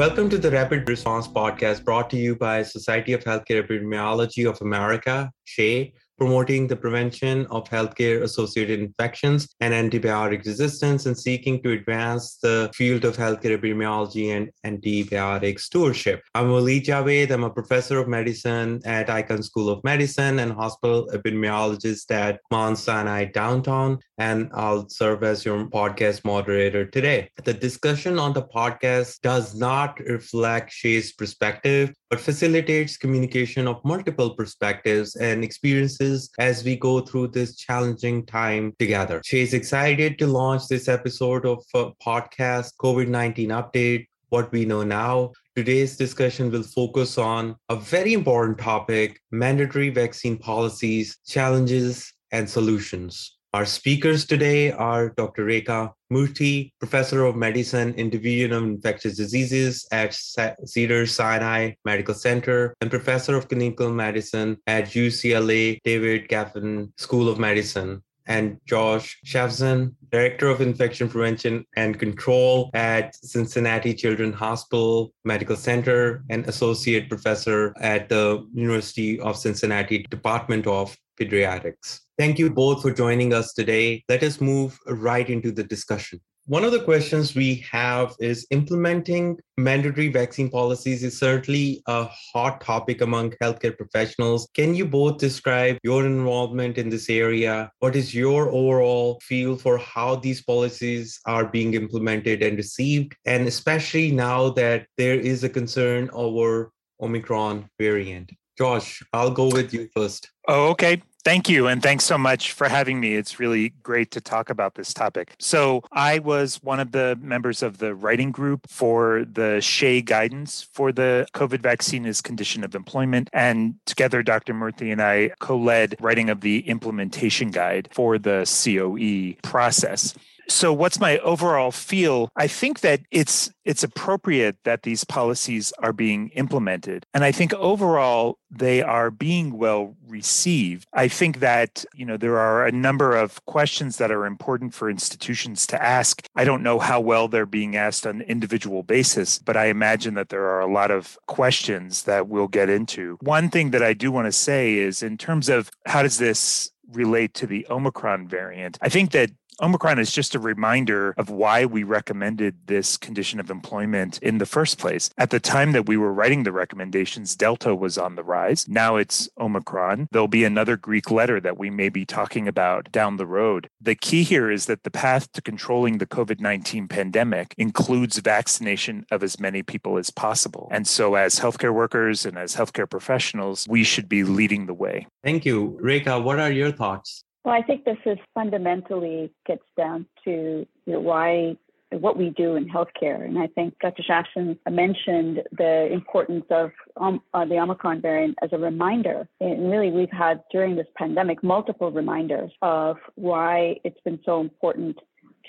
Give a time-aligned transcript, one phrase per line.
[0.00, 4.58] Welcome to the Rapid Response Podcast brought to you by Society of Healthcare Epidemiology of
[4.62, 11.72] America, SHEA, promoting the prevention of healthcare associated infections and antibiotic resistance and seeking to
[11.72, 16.22] advance the field of healthcare epidemiology and antibiotic stewardship.
[16.34, 17.30] I'm Waleed Javaid.
[17.30, 22.76] I'm a professor of medicine at Icahn School of Medicine and hospital epidemiologist at Mount
[22.76, 27.30] Sinai Downtown, and I'll serve as your podcast moderator today.
[27.44, 34.30] The discussion on the podcast does not reflect SHEA's perspective, but facilitates communication of multiple
[34.30, 39.22] perspectives and experiences as we go through this challenging time together.
[39.24, 44.82] She's excited to launch this episode of a podcast COVID 19 update, what we know
[44.82, 45.30] now.
[45.54, 53.36] Today's discussion will focus on a very important topic mandatory vaccine policies, challenges, and solutions.
[53.52, 55.44] Our speakers today are Dr.
[55.44, 62.92] Rekha Murthy, Professor of Medicine in Division of Infectious Diseases at Cedars-Sinai Medical Center and
[62.92, 70.46] Professor of Clinical Medicine at UCLA David Geffen School of Medicine and Josh Schaffzin, Director
[70.46, 78.08] of Infection Prevention and Control at Cincinnati Children's Hospital Medical Center and Associate Professor at
[78.08, 82.02] the University of Cincinnati Department of Pediatrics.
[82.20, 84.04] Thank you both for joining us today.
[84.10, 86.20] Let us move right into the discussion.
[86.44, 92.60] One of the questions we have is implementing mandatory vaccine policies is certainly a hot
[92.60, 94.50] topic among healthcare professionals.
[94.52, 97.70] Can you both describe your involvement in this area?
[97.78, 103.16] What is your overall feel for how these policies are being implemented and received?
[103.24, 108.30] And especially now that there is a concern over Omicron variant.
[108.58, 110.30] Josh, I'll go with you first.
[110.46, 111.02] Oh, okay.
[111.22, 111.66] Thank you.
[111.66, 113.14] And thanks so much for having me.
[113.14, 115.34] It's really great to talk about this topic.
[115.38, 120.66] So, I was one of the members of the writing group for the SHEA guidance
[120.72, 123.28] for the COVID vaccine as condition of employment.
[123.34, 124.54] And together, Dr.
[124.54, 130.14] Murthy and I co led writing of the implementation guide for the COE process.
[130.50, 132.30] So what's my overall feel?
[132.36, 137.06] I think that it's it's appropriate that these policies are being implemented.
[137.14, 140.88] And I think overall they are being well received.
[140.92, 144.90] I think that, you know, there are a number of questions that are important for
[144.90, 146.26] institutions to ask.
[146.34, 150.14] I don't know how well they're being asked on an individual basis, but I imagine
[150.14, 153.18] that there are a lot of questions that we'll get into.
[153.20, 156.72] One thing that I do want to say is in terms of how does this
[156.92, 158.78] relate to the Omicron variant.
[158.80, 159.30] I think that
[159.62, 164.46] Omicron is just a reminder of why we recommended this condition of employment in the
[164.46, 165.10] first place.
[165.18, 168.66] At the time that we were writing the recommendations, Delta was on the rise.
[168.66, 170.08] Now it's Omicron.
[170.12, 173.68] There'll be another Greek letter that we may be talking about down the road.
[173.82, 179.04] The key here is that the path to controlling the COVID 19 pandemic includes vaccination
[179.10, 180.68] of as many people as possible.
[180.70, 185.06] And so, as healthcare workers and as healthcare professionals, we should be leading the way.
[185.22, 185.78] Thank you.
[185.82, 187.24] Rekha, what are your thoughts?
[187.44, 191.56] Well, I think this is fundamentally gets down to you know, why
[191.92, 193.24] what we do in healthcare.
[193.24, 194.02] And I think Dr.
[194.06, 199.28] Jackson mentioned the importance of um, uh, the Omicron variant as a reminder.
[199.40, 204.98] And really, we've had during this pandemic multiple reminders of why it's been so important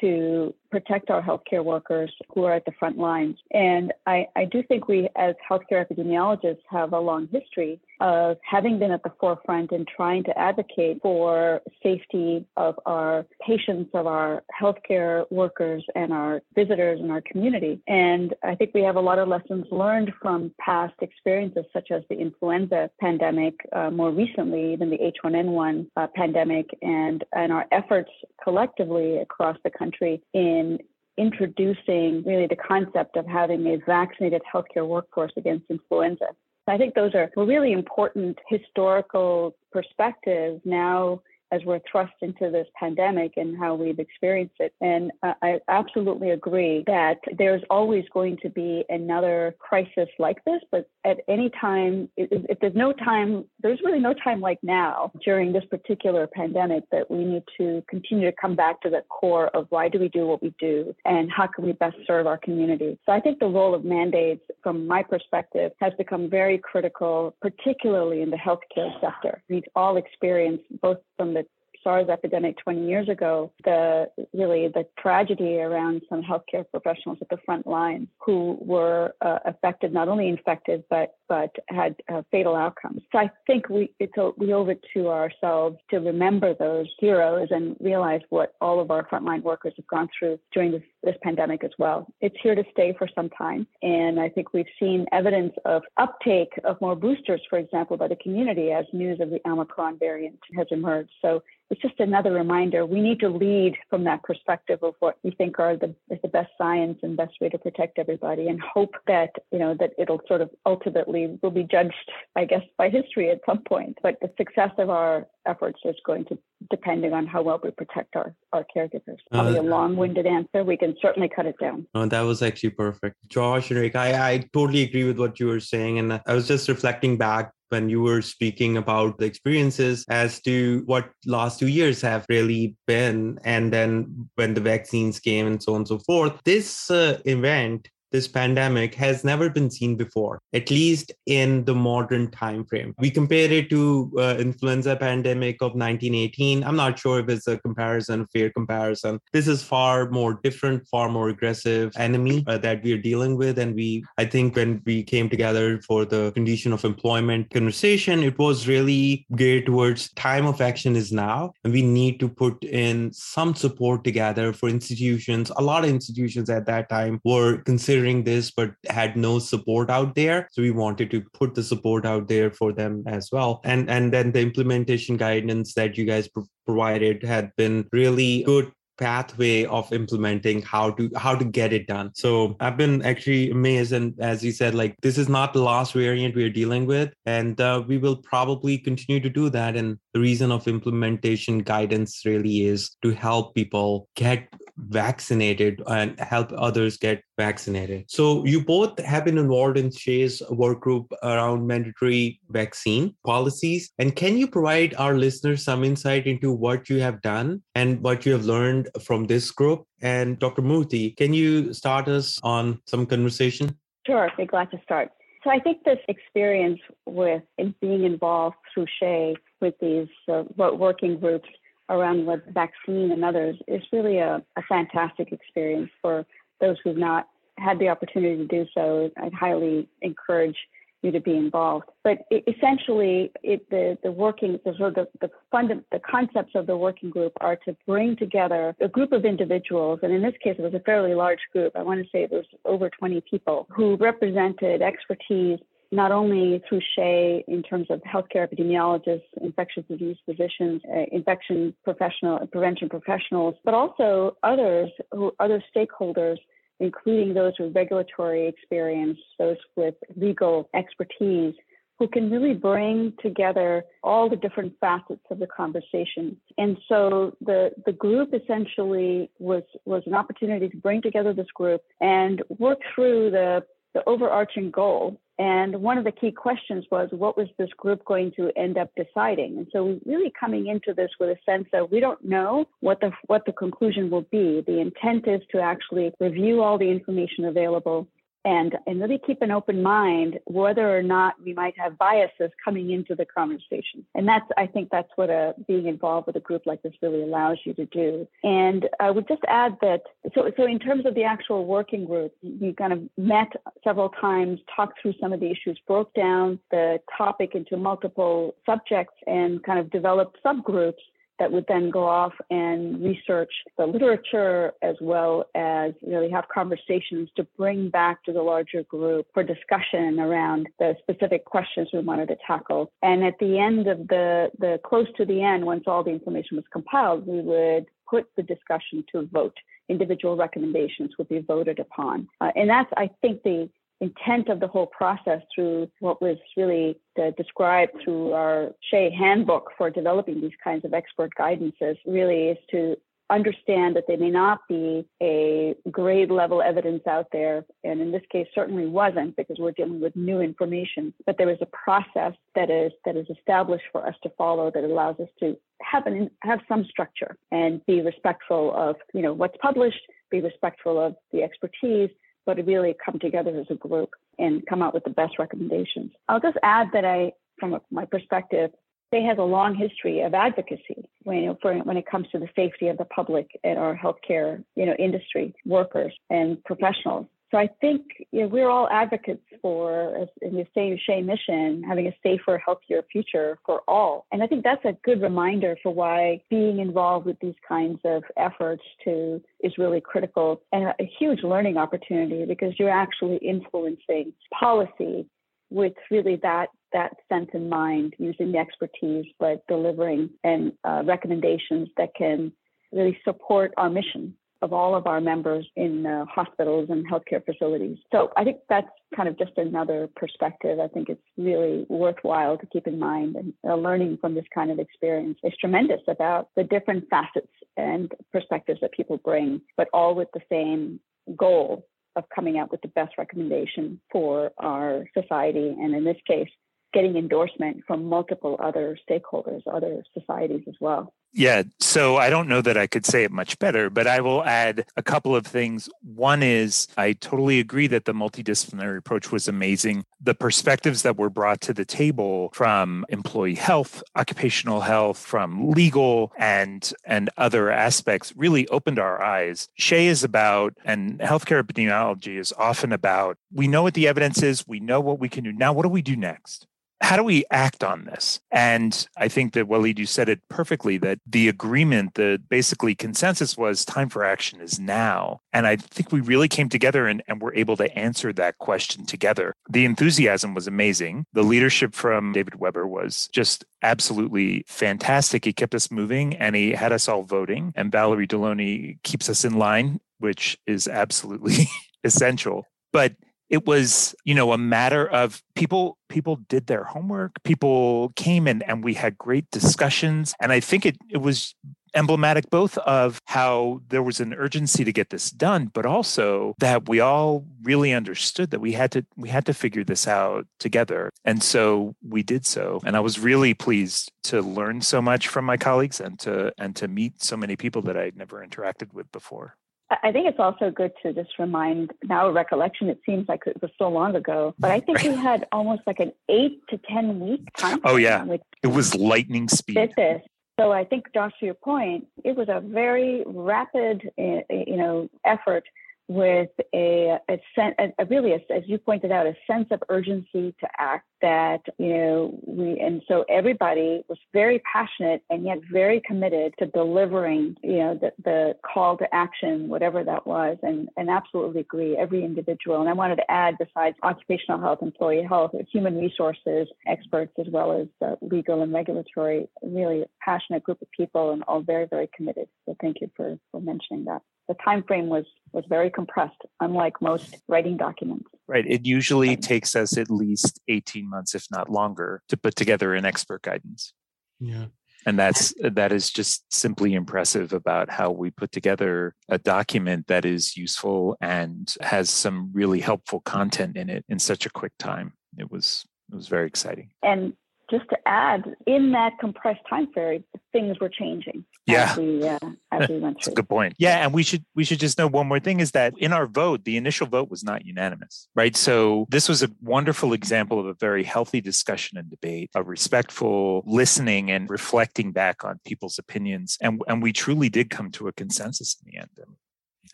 [0.00, 3.36] to protect our healthcare workers who are at the front lines.
[3.52, 8.78] And I, I do think we, as healthcare epidemiologists, have a long history of having
[8.78, 14.42] been at the forefront and trying to advocate for safety of our patients, of our
[14.60, 17.80] healthcare workers, and our visitors in our community.
[17.88, 22.02] And I think we have a lot of lessons learned from past experiences, such as
[22.08, 28.10] the influenza pandemic, uh, more recently, than the H1N1 uh, pandemic, and, and our efforts
[28.42, 30.78] collectively across the country in in
[31.16, 36.28] introducing really the concept of having a vaccinated healthcare workforce against influenza.
[36.68, 41.22] I think those are really important historical perspectives now
[41.52, 44.74] as we're thrust into this pandemic and how we've experienced it.
[44.80, 50.60] And uh, I absolutely agree that there's always going to be another crisis like this,
[50.70, 55.52] but at any time, if, there's no time, there's really no time like now during
[55.52, 59.66] this particular pandemic that we need to continue to come back to the core of
[59.70, 62.98] why do we do what we do and how can we best serve our community.
[63.06, 68.22] So I think the role of mandates, from my perspective, has become very critical, particularly
[68.22, 69.42] in the healthcare sector.
[69.48, 71.44] We've all experienced both from the
[71.82, 77.38] SARS epidemic 20 years ago, the really the tragedy around some healthcare professionals at the
[77.44, 83.02] front line who were uh, affected, not only infected, but but had uh, fatal outcomes.
[83.12, 87.76] So I think we it's we owe it to ourselves to remember those heroes and
[87.80, 91.70] realize what all of our frontline workers have gone through during this this pandemic as
[91.78, 92.06] well.
[92.20, 93.66] It's here to stay for some time.
[93.82, 98.16] And I think we've seen evidence of uptake of more boosters, for example, by the
[98.16, 101.12] community as news of the Omicron variant has emerged.
[101.22, 105.30] So it's just another reminder we need to lead from that perspective of what we
[105.32, 108.94] think are the, is the best science and best way to protect everybody and hope
[109.06, 111.94] that you know that it'll sort of ultimately will be judged
[112.36, 116.24] i guess by history at some point but the success of our efforts is going
[116.26, 116.38] to
[116.70, 119.18] depending on how well we protect our our caregivers.
[119.32, 120.62] Probably uh, a long-winded answer.
[120.64, 121.86] We can certainly cut it down.
[121.94, 123.16] Oh, that was actually perfect.
[123.28, 126.46] Josh and rick I, I totally agree with what you were saying and i was
[126.48, 131.68] just reflecting back when you were speaking about the experiences as to what last two
[131.68, 135.98] years have really been and then when the vaccines came and so on and so
[135.98, 136.32] forth.
[136.44, 142.30] This uh, event this pandemic has never been seen before at least in the modern
[142.30, 147.28] time frame we compare it to uh, influenza pandemic of 1918 i'm not sure if
[147.28, 149.18] it's a comparison fair comparison.
[149.32, 153.58] This is far more different far more aggressive enemy uh, that we are dealing with.
[153.58, 158.38] And we i think when we came together for the condition of employment conversation it
[158.38, 161.52] was really geared towards time of action is now.
[161.64, 165.50] And we need to put in some support together for institutions.
[165.56, 169.90] A lot of institutions at that time were considered considering this but had no support
[169.90, 170.48] out there.
[170.52, 173.60] So we wanted to put the support out there for them as well.
[173.64, 178.70] And and then the implementation guidance that you guys pro- provided had been really good
[178.98, 182.10] pathway of implementing how to how to get it done.
[182.14, 185.92] So i've been actually amazed and as you said like this is not the last
[185.92, 187.12] variant we're dealing with.
[187.24, 189.76] And uh, we will probably continue to do that.
[189.76, 194.48] And the reason of implementation guidance really is to help people get
[194.78, 198.04] vaccinated and help others get vaccinated.
[198.08, 203.90] So you both have been involved in SHEA's work group around mandatory vaccine policies.
[203.98, 208.24] And can you provide our listeners some insight into what you have done and what
[208.24, 209.84] you have learned from this group?
[210.00, 210.62] And Dr.
[210.62, 213.76] Murthy, can you start us on some conversation?
[214.06, 215.10] Sure, be glad to start.
[215.44, 217.42] So I think this experience with
[217.80, 221.48] being involved through SHEA with these uh, working groups
[221.88, 226.26] around the vaccine and others is really a, a fantastic experience for
[226.60, 229.10] those who've not had the opportunity to do so.
[229.16, 230.56] I'd highly encourage
[231.02, 231.86] you to be involved.
[232.02, 236.52] But it, essentially, it, the the working the sort of the, the fund the concepts
[236.54, 240.34] of the working group are to bring together a group of individuals, and in this
[240.42, 241.72] case, it was a fairly large group.
[241.76, 246.80] I want to say it was over 20 people who represented expertise not only through
[246.96, 253.74] SHEA in terms of healthcare epidemiologists, infectious disease physicians, uh, infection professional, prevention professionals, but
[253.74, 256.36] also others who other stakeholders,
[256.80, 261.54] including those with regulatory experience, those with legal expertise,
[261.98, 266.36] who can really bring together all the different facets of the conversation.
[266.56, 271.82] And so the, the group essentially was, was an opportunity to bring together this group
[272.00, 273.64] and work through the,
[273.94, 278.32] the overarching goal and one of the key questions was, what was this group going
[278.32, 279.58] to end up deciding?
[279.58, 283.12] And so, really coming into this with a sense that we don't know what the
[283.26, 284.64] what the conclusion will be.
[284.66, 288.08] The intent is to actually review all the information available,
[288.48, 292.90] and, and really keep an open mind whether or not we might have biases coming
[292.90, 294.06] into the conversation.
[294.14, 297.22] And that's, I think that's what a, being involved with a group like this really
[297.22, 298.26] allows you to do.
[298.42, 300.00] And I would just add that,
[300.34, 303.52] so, so in terms of the actual working group, we kind of met
[303.84, 309.14] several times, talked through some of the issues, broke down the topic into multiple subjects
[309.26, 310.94] and kind of developed subgroups
[311.38, 317.28] that would then go off and research the literature as well as really have conversations
[317.36, 322.28] to bring back to the larger group for discussion around the specific questions we wanted
[322.28, 322.90] to tackle.
[323.02, 326.56] And at the end of the, the close to the end, once all the information
[326.56, 329.56] was compiled, we would put the discussion to a vote.
[329.88, 332.28] Individual recommendations would be voted upon.
[332.40, 333.68] Uh, and that's, I think, the
[334.00, 339.70] intent of the whole process through what was really uh, described through our SHEA handbook
[339.76, 342.96] for developing these kinds of expert guidances really is to
[343.30, 347.64] understand that there may not be a grade level evidence out there.
[347.84, 351.58] And in this case, certainly wasn't because we're dealing with new information, but there is
[351.60, 355.58] a process that is, that is established for us to follow that allows us to
[355.82, 360.00] have an, have some structure and be respectful of, you know, what's published,
[360.30, 362.10] be respectful of the expertise,
[362.48, 366.10] but really come together as a group and come out with the best recommendations.
[366.30, 368.70] I'll just add that I, from my perspective,
[369.12, 372.38] they has a long history of advocacy when, you know, for, when it comes to
[372.38, 377.26] the safety of the public and our healthcare, you know, industry workers and professionals.
[377.50, 382.06] So I think you know, we're all advocates for, in the same SHEA mission, having
[382.06, 384.26] a safer, healthier future for all.
[384.32, 388.22] And I think that's a good reminder for why being involved with these kinds of
[388.36, 395.26] efforts to is really critical and a huge learning opportunity because you're actually influencing policy
[395.70, 401.88] with really that that sense in mind, using the expertise, but delivering and uh, recommendations
[401.98, 402.50] that can
[402.92, 407.96] really support our mission of all of our members in uh, hospitals and healthcare facilities.
[408.10, 410.80] So I think that's kind of just another perspective.
[410.80, 414.70] I think it's really worthwhile to keep in mind and uh, learning from this kind
[414.70, 420.14] of experience is tremendous about the different facets and perspectives that people bring, but all
[420.14, 421.00] with the same
[421.36, 421.86] goal
[422.16, 425.68] of coming out with the best recommendation for our society.
[425.68, 426.48] And in this case,
[426.92, 431.12] getting endorsement from multiple other stakeholders, other societies as well.
[431.32, 434.42] Yeah, so I don't know that I could say it much better, but I will
[434.44, 435.88] add a couple of things.
[436.02, 440.04] One is I totally agree that the multidisciplinary approach was amazing.
[440.20, 446.32] The perspectives that were brought to the table from employee health, occupational health, from legal
[446.38, 449.68] and and other aspects really opened our eyes.
[449.78, 454.66] SHEA is about and healthcare epidemiology is often about we know what the evidence is,
[454.66, 455.52] we know what we can do.
[455.52, 456.66] Now what do we do next?
[457.00, 458.40] How do we act on this?
[458.50, 463.56] And I think that Walid, you said it perfectly that the agreement, the basically consensus
[463.56, 465.40] was time for action is now.
[465.52, 469.06] And I think we really came together and, and were able to answer that question
[469.06, 469.54] together.
[469.70, 471.24] The enthusiasm was amazing.
[471.32, 475.44] The leadership from David Weber was just absolutely fantastic.
[475.44, 477.72] He kept us moving and he had us all voting.
[477.76, 481.68] And Valerie Deloney keeps us in line, which is absolutely
[482.04, 482.66] essential.
[482.92, 483.14] But
[483.50, 488.62] it was you know a matter of people people did their homework people came in
[488.62, 490.34] and we had great discussions.
[490.40, 491.54] And i think it, it was
[491.94, 496.86] emblematic both of how there was an urgency to get this done but also that
[496.86, 501.10] we all really understood that we had to we had to figure this out together.
[501.24, 502.80] And so we did so.
[502.84, 506.76] And i was really pleased to learn so much from my colleagues and to and
[506.76, 509.56] to meet so many people that i'd never interacted with before
[509.90, 512.90] I think it's also good to just remind now a recollection.
[512.90, 515.98] It seems like it was so long ago, but I think we had almost like
[515.98, 517.80] an eight to ten week time.
[517.84, 518.24] Oh yeah,
[518.62, 519.92] it was lightning speed.
[519.96, 520.20] This
[520.58, 524.76] so I think, Josh, to your point, it was a very rapid, eh, eh, you
[524.76, 525.64] know, effort
[526.08, 530.54] with a, a, a, a really, a, as you pointed out, a sense of urgency
[530.58, 536.00] to act that, you know, we, and so everybody was very passionate and yet very
[536.06, 541.10] committed to delivering, you know, the, the call to action, whatever that was, and, and
[541.10, 542.80] absolutely agree, every individual.
[542.80, 547.72] And I wanted to add, besides occupational health, employee health, human resources experts, as well
[547.72, 552.48] as legal and regulatory, really passionate group of people and all very, very committed.
[552.64, 557.00] So thank you for, for mentioning that the time frame was was very compressed, unlike
[557.00, 558.28] most writing documents.
[558.46, 558.66] Right.
[558.66, 563.04] It usually takes us at least 18 months, if not longer, to put together an
[563.04, 563.92] expert guidance.
[564.40, 564.66] Yeah.
[565.06, 570.24] And that's that is just simply impressive about how we put together a document that
[570.24, 575.12] is useful and has some really helpful content in it in such a quick time.
[575.38, 576.90] It was it was very exciting.
[577.02, 577.34] And
[577.70, 581.44] just to add, in that compressed time period, things were changing.
[581.66, 582.38] Yeah, as we, uh,
[582.72, 583.34] as we went through.
[583.34, 583.74] good point.
[583.78, 586.26] Yeah, and we should we should just know one more thing is that in our
[586.26, 588.56] vote, the initial vote was not unanimous, right?
[588.56, 593.62] So this was a wonderful example of a very healthy discussion and debate, a respectful
[593.66, 598.12] listening and reflecting back on people's opinions, and and we truly did come to a
[598.12, 599.10] consensus in the end.
[599.18, 599.36] And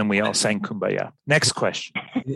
[0.00, 1.12] then we all sang Kumbaya.
[1.26, 1.94] Next question.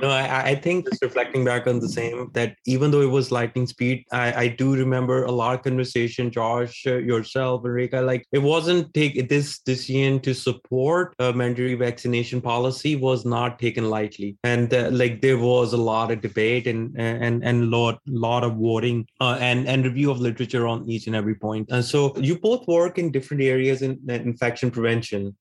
[0.00, 3.30] no, I, I think just reflecting back on the same that even though it was
[3.30, 8.26] lightning speed, I, I do remember a lot of conversation, Josh, uh, yourself, Enrica, like
[8.32, 14.36] it wasn't take this decision to support a mandatory vaccination policy was not taken lightly.
[14.44, 18.56] And uh, like there was a lot of debate and and and lot lot of
[18.56, 21.68] voting uh, and and review of literature on each and every point.
[21.70, 25.36] And so you both work in different areas in, in infection prevention.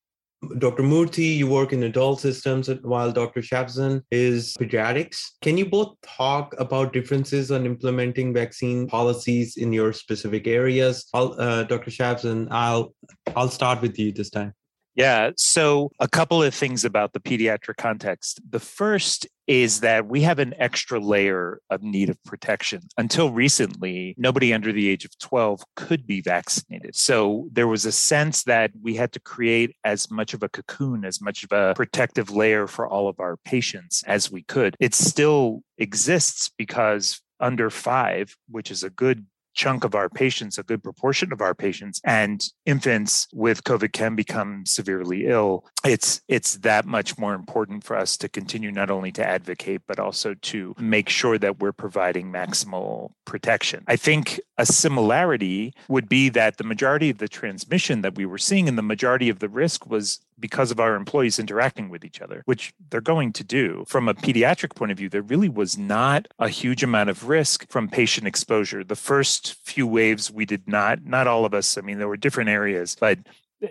[0.58, 0.84] Dr.
[0.84, 3.42] Murthy, you work in adult systems, while Dr.
[3.42, 5.18] Schaffzin is pediatrics.
[5.42, 11.08] Can you both talk about differences on implementing vaccine policies in your specific areas?
[11.14, 11.92] I'll, uh, Dr.
[11.92, 12.94] Schaffzin, I'll
[13.36, 14.54] I'll start with you this time.
[14.96, 15.32] Yeah.
[15.38, 18.42] So, a couple of things about the pediatric context.
[18.48, 22.82] The first is that we have an extra layer of need of protection.
[22.98, 26.96] Until recently, nobody under the age of 12 could be vaccinated.
[26.96, 31.06] So, there was a sense that we had to create as much of a cocoon,
[31.06, 34.76] as much of a protective layer for all of our patients as we could.
[34.80, 40.64] It still exists because under five, which is a good chunk of our patients, a
[40.64, 46.58] good proportion of our patients, and infants with COVID can become severely ill, it's it's
[46.58, 50.74] that much more important for us to continue not only to advocate but also to
[50.80, 53.84] make sure that we're providing maximal protection.
[53.88, 58.38] I think a similarity would be that the majority of the transmission that we were
[58.38, 62.22] seeing and the majority of the risk was because of our employees interacting with each
[62.22, 63.84] other, which they're going to do.
[63.88, 67.68] From a pediatric point of view, there really was not a huge amount of risk
[67.70, 68.84] from patient exposure.
[68.84, 72.18] The first few waves, we did not, not all of us, I mean, there were
[72.18, 73.20] different areas, but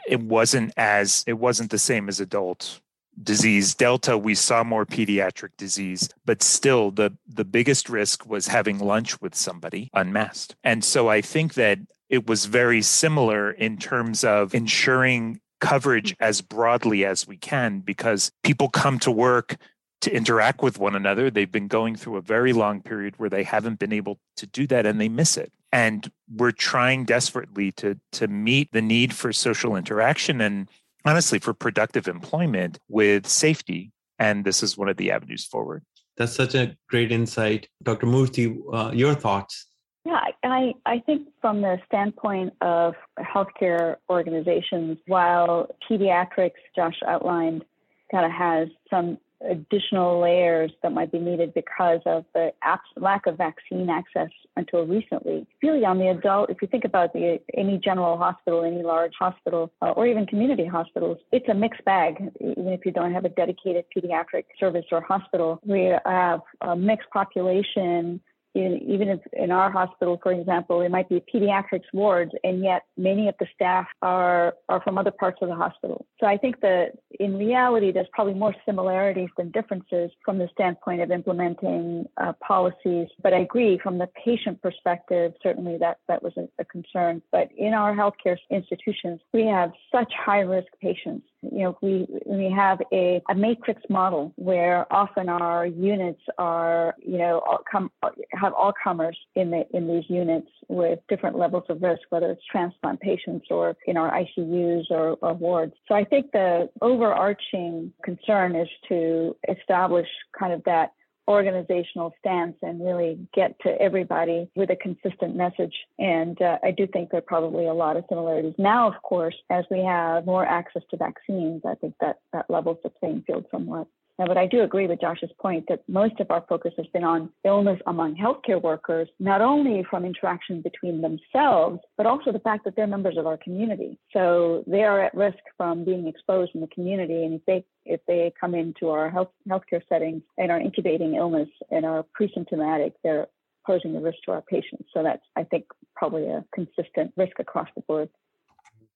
[0.07, 2.81] it wasn't as, it wasn't the same as adult
[3.23, 8.79] disease delta we saw more pediatric disease but still the the biggest risk was having
[8.79, 10.57] lunch with somebody unmasked.
[10.65, 11.79] And so i think that
[12.09, 16.25] it was very similar in terms of ensuring coverage mm-hmm.
[16.25, 19.57] as broadly as we can because people come to work
[20.03, 21.31] to interact with one another.
[21.31, 24.67] They've been going through a very long period where they haven't been able to do
[24.67, 25.53] that and they miss it.
[25.73, 30.69] And we're trying desperately to to meet the need for social interaction and
[31.05, 33.93] honestly for productive employment with safety.
[34.19, 35.85] And this is one of the avenues forward.
[36.17, 37.69] That's such a great insight.
[37.83, 38.07] Dr.
[38.07, 39.67] Murthy, uh, your thoughts?
[40.05, 47.65] Yeah, I, I think from the standpoint of healthcare organizations, while pediatrics, Josh outlined,
[48.11, 49.19] kind of has some
[49.49, 52.53] additional layers that might be needed because of the
[52.97, 55.47] lack of vaccine access until recently.
[55.63, 59.73] Really, on the adult, if you think about the any general hospital, any large hospital,
[59.81, 62.31] uh, or even community hospitals, it's a mixed bag.
[62.41, 67.11] Even if you don't have a dedicated pediatric service or hospital, we have a mixed
[67.11, 68.21] population
[68.55, 73.29] even if in our hospital, for example, it might be pediatrics wards, and yet many
[73.29, 76.07] of the staff are are from other parts of the hospital.
[76.21, 81.01] So I think that in reality, there's probably more similarities than differences from the standpoint
[81.01, 83.09] of implementing uh, policies.
[83.23, 87.23] But I agree from the patient perspective, certainly that that was a, a concern.
[87.33, 92.51] But in our healthcare institutions, we have such high risk patients you know, we we
[92.51, 97.91] have a, a matrix model where often our units are, you know, come
[98.33, 102.43] have all comers in the in these units with different levels of risk, whether it's
[102.51, 105.75] transplant patients or in our ICUs or, or wards.
[105.89, 110.93] So I think the overarching concern is to establish kind of that
[111.33, 115.75] organizational stance and really get to everybody with a consistent message.
[115.99, 118.55] And uh, I do think there are probably a lot of similarities.
[118.59, 122.79] Now, of course, as we have more access to vaccines, I think that that levels
[122.83, 123.87] the playing field somewhat.
[124.19, 127.05] Now, but I do agree with Josh's point that most of our focus has been
[127.05, 132.65] on illness among healthcare workers, not only from interaction between themselves, but also the fact
[132.65, 133.99] that they're members of our community.
[134.13, 137.25] So they are at risk from being exposed in the community.
[137.25, 141.49] And if they if they come into our health healthcare settings and are incubating illness
[141.71, 143.29] and are pre-symptomatic, they're
[143.67, 144.89] posing a risk to our patients.
[144.93, 145.65] So that's I think
[145.97, 148.09] probably a consistent risk across the board.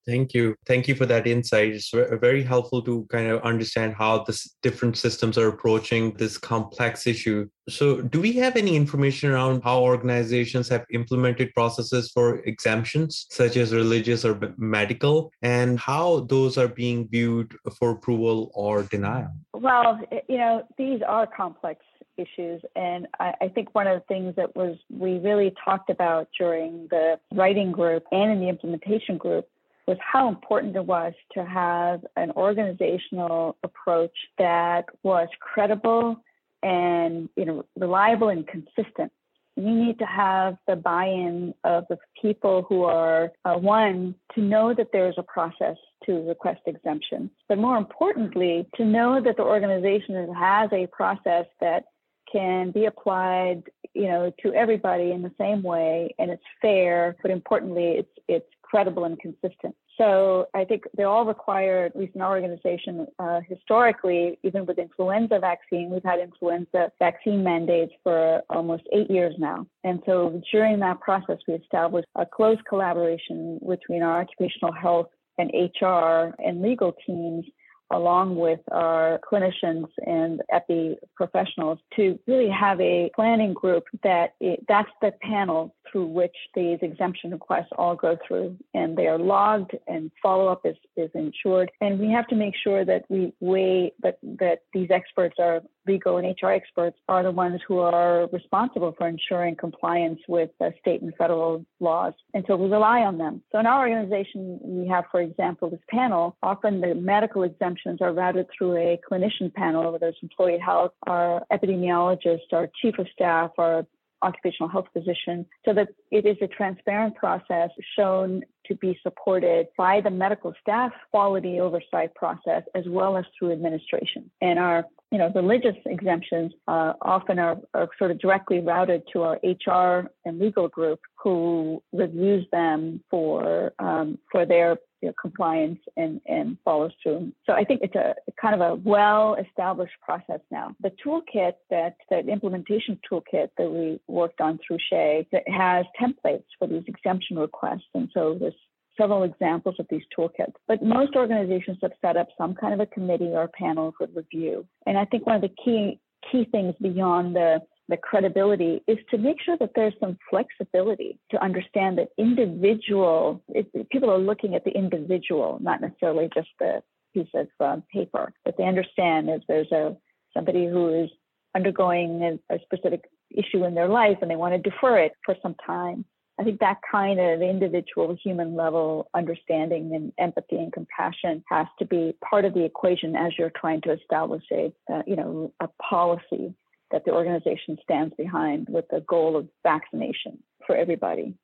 [0.06, 0.54] Thank you.
[0.66, 1.72] Thank you for that insight.
[1.72, 7.06] It's very helpful to kind of understand how the different systems are approaching this complex
[7.06, 7.48] issue.
[7.68, 13.56] So, do we have any information around how organizations have implemented processes for exemptions, such
[13.56, 19.32] as religious or medical, and how those are being viewed for approval or denial?
[19.52, 21.80] Well, you know, these are complex
[22.16, 22.62] issues.
[22.74, 26.88] And I, I, think one of the things that was we really talked about during
[26.90, 29.46] the writing group and in the implementation group
[29.86, 36.16] was how important it was to have an organizational approach that was credible
[36.62, 39.12] and you know reliable and consistent.
[39.56, 44.74] We need to have the buy-in of the people who are uh, one to know
[44.74, 49.42] that there is a process to request exemption, but more importantly, to know that the
[49.42, 51.84] organization has a process that
[52.30, 53.62] can be applied,
[53.94, 57.16] you know, to everybody in the same way, and it's fair.
[57.22, 59.74] But importantly, it's it's credible and consistent.
[59.96, 64.78] So I think they all require, at least in our organization, uh, historically, even with
[64.78, 69.66] influenza vaccine, we've had influenza vaccine mandates for almost eight years now.
[69.84, 75.50] And so during that process, we established a close collaboration between our occupational health and
[75.52, 77.44] HR and legal teams
[77.92, 84.64] along with our clinicians and epi professionals to really have a planning group that it,
[84.68, 89.72] that's the panel through which these exemption requests all go through and they are logged
[89.86, 93.92] and follow up is, is ensured and we have to make sure that we weigh
[94.02, 98.94] that that these experts are legal and HR experts are the ones who are responsible
[98.96, 102.12] for ensuring compliance with state and federal laws.
[102.34, 103.42] And so we rely on them.
[103.52, 106.36] So in our organization, we have, for example, this panel.
[106.42, 111.44] Often the medical exemptions are routed through a clinician panel, whether it's employee health, our
[111.52, 113.86] epidemiologist, our chief of staff, our
[114.26, 120.00] occupational health physician so that it is a transparent process shown to be supported by
[120.00, 124.30] the medical staff quality oversight process as well as through administration.
[124.40, 129.22] And our you know, religious exemptions uh, often are, are sort of directly routed to
[129.22, 135.78] our HR and legal group who reviews them for um, for their you know, compliance
[135.96, 137.32] and, and follows through.
[137.46, 140.74] So I think it's a kind of a well-established process now.
[140.80, 146.44] The toolkit that that implementation toolkit that we worked on through SHEA that has templates
[146.58, 148.54] for these exemption requests, and so there's
[148.96, 150.54] several examples of these toolkits.
[150.66, 154.66] But most organizations have set up some kind of a committee or panel for review.
[154.86, 156.00] And I think one of the key
[156.32, 161.42] key things beyond the the credibility is to make sure that there's some flexibility to
[161.42, 163.42] understand that individual.
[163.90, 166.82] People are looking at the individual not necessarily just the
[167.16, 168.32] piece of um, paper.
[168.44, 169.96] But they understand if there's a
[170.34, 171.10] somebody who is
[171.54, 175.34] undergoing a, a specific issue in their life and they want to defer it for
[175.42, 176.04] some time.
[176.38, 181.86] I think that kind of individual human level understanding and empathy and compassion has to
[181.86, 185.68] be part of the equation as you're trying to establish a, uh, you know, a
[185.82, 186.54] policy
[186.90, 191.34] that the organization stands behind with the goal of vaccination for everybody.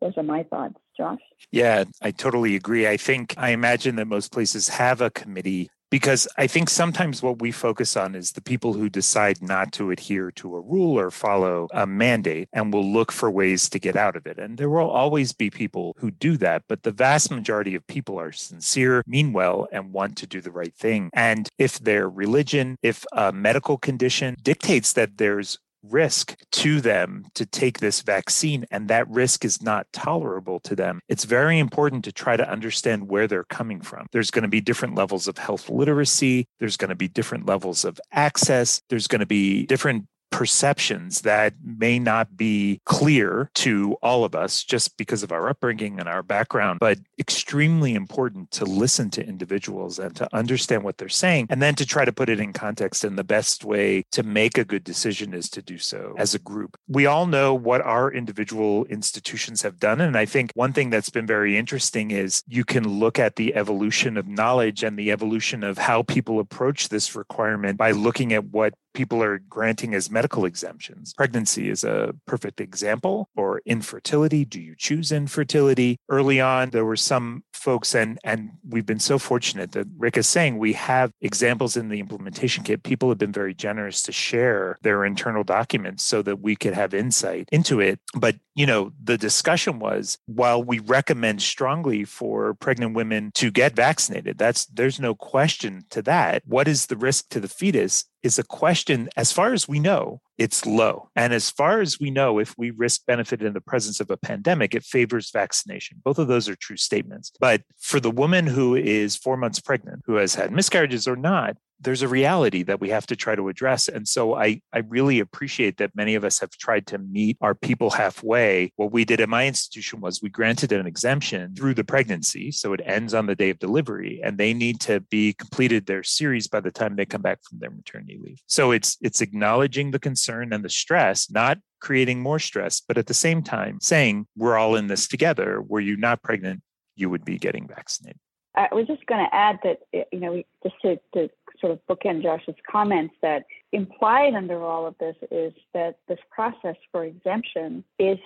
[0.00, 0.74] Those are my thoughts.
[0.96, 1.20] Josh?
[1.50, 2.86] Yeah, I totally agree.
[2.86, 7.40] I think I imagine that most places have a committee because I think sometimes what
[7.40, 11.12] we focus on is the people who decide not to adhere to a rule or
[11.12, 14.36] follow a mandate and will look for ways to get out of it.
[14.36, 18.18] And there will always be people who do that, but the vast majority of people
[18.18, 21.10] are sincere, mean well, and want to do the right thing.
[21.12, 27.46] And if their religion, if a medical condition dictates that there's risk to them to
[27.46, 32.12] take this vaccine and that risk is not tolerable to them, it's very important to
[32.12, 34.06] try to understand where they're coming from.
[34.12, 37.84] There's going to be different levels of health literacy, there's going to be different levels
[37.84, 44.24] of access, there's going to be different perceptions that may not be clear to all
[44.24, 49.10] of us just because of our upbringing and our background, but extremely important to listen
[49.10, 52.40] to individuals and to understand what they're saying, and then to try to put it
[52.40, 53.04] in context.
[53.04, 56.40] And the best way to make a good decision is to do so as a
[56.40, 56.76] group.
[56.88, 60.00] We all know what our individual institutions have done.
[60.00, 63.54] And I think one thing that's been very interesting is you can look at the
[63.54, 68.46] evolution of knowledge and the evolution of how people approach this requirement by looking at
[68.46, 71.14] what people are granting as medical exemptions.
[71.14, 74.44] Pregnancy is a perfect example, or infertility.
[74.44, 75.98] Do you choose infertility?
[76.08, 80.26] Early on, there were some folks, and, and we've been so fortunate that Rick is
[80.26, 82.82] saying we have examples in the implementation kit.
[82.82, 86.94] People have been very generous to share their internal documents so that we could have
[86.94, 88.00] insight into it.
[88.14, 93.74] But, you know, the discussion was while we recommend strongly for pregnant women to get
[93.74, 96.42] vaccinated, that's there's no question to that.
[96.46, 98.04] What is the risk to the fetus?
[98.24, 101.10] Is a question, as far as we know, it's low.
[101.14, 104.16] And as far as we know, if we risk benefit in the presence of a
[104.16, 106.00] pandemic, it favors vaccination.
[106.02, 107.30] Both of those are true statements.
[107.38, 111.58] But for the woman who is four months pregnant, who has had miscarriages or not,
[111.84, 113.88] there's a reality that we have to try to address.
[113.88, 117.54] And so I, I really appreciate that many of us have tried to meet our
[117.54, 118.72] people halfway.
[118.76, 122.50] What we did at my institution was we granted an exemption through the pregnancy.
[122.50, 126.02] So it ends on the day of delivery and they need to be completed their
[126.02, 128.40] series by the time they come back from their maternity leave.
[128.46, 133.06] So it's it's acknowledging the concern and the stress, not creating more stress, but at
[133.06, 135.60] the same time saying we're all in this together.
[135.60, 136.62] Were you not pregnant,
[136.96, 138.20] you would be getting vaccinated.
[138.54, 139.80] I was just going to add that,
[140.12, 141.28] you know, just to, to
[141.60, 146.76] sort of bookend Josh's comments, that implied under all of this is that this process
[146.92, 148.18] for exemption is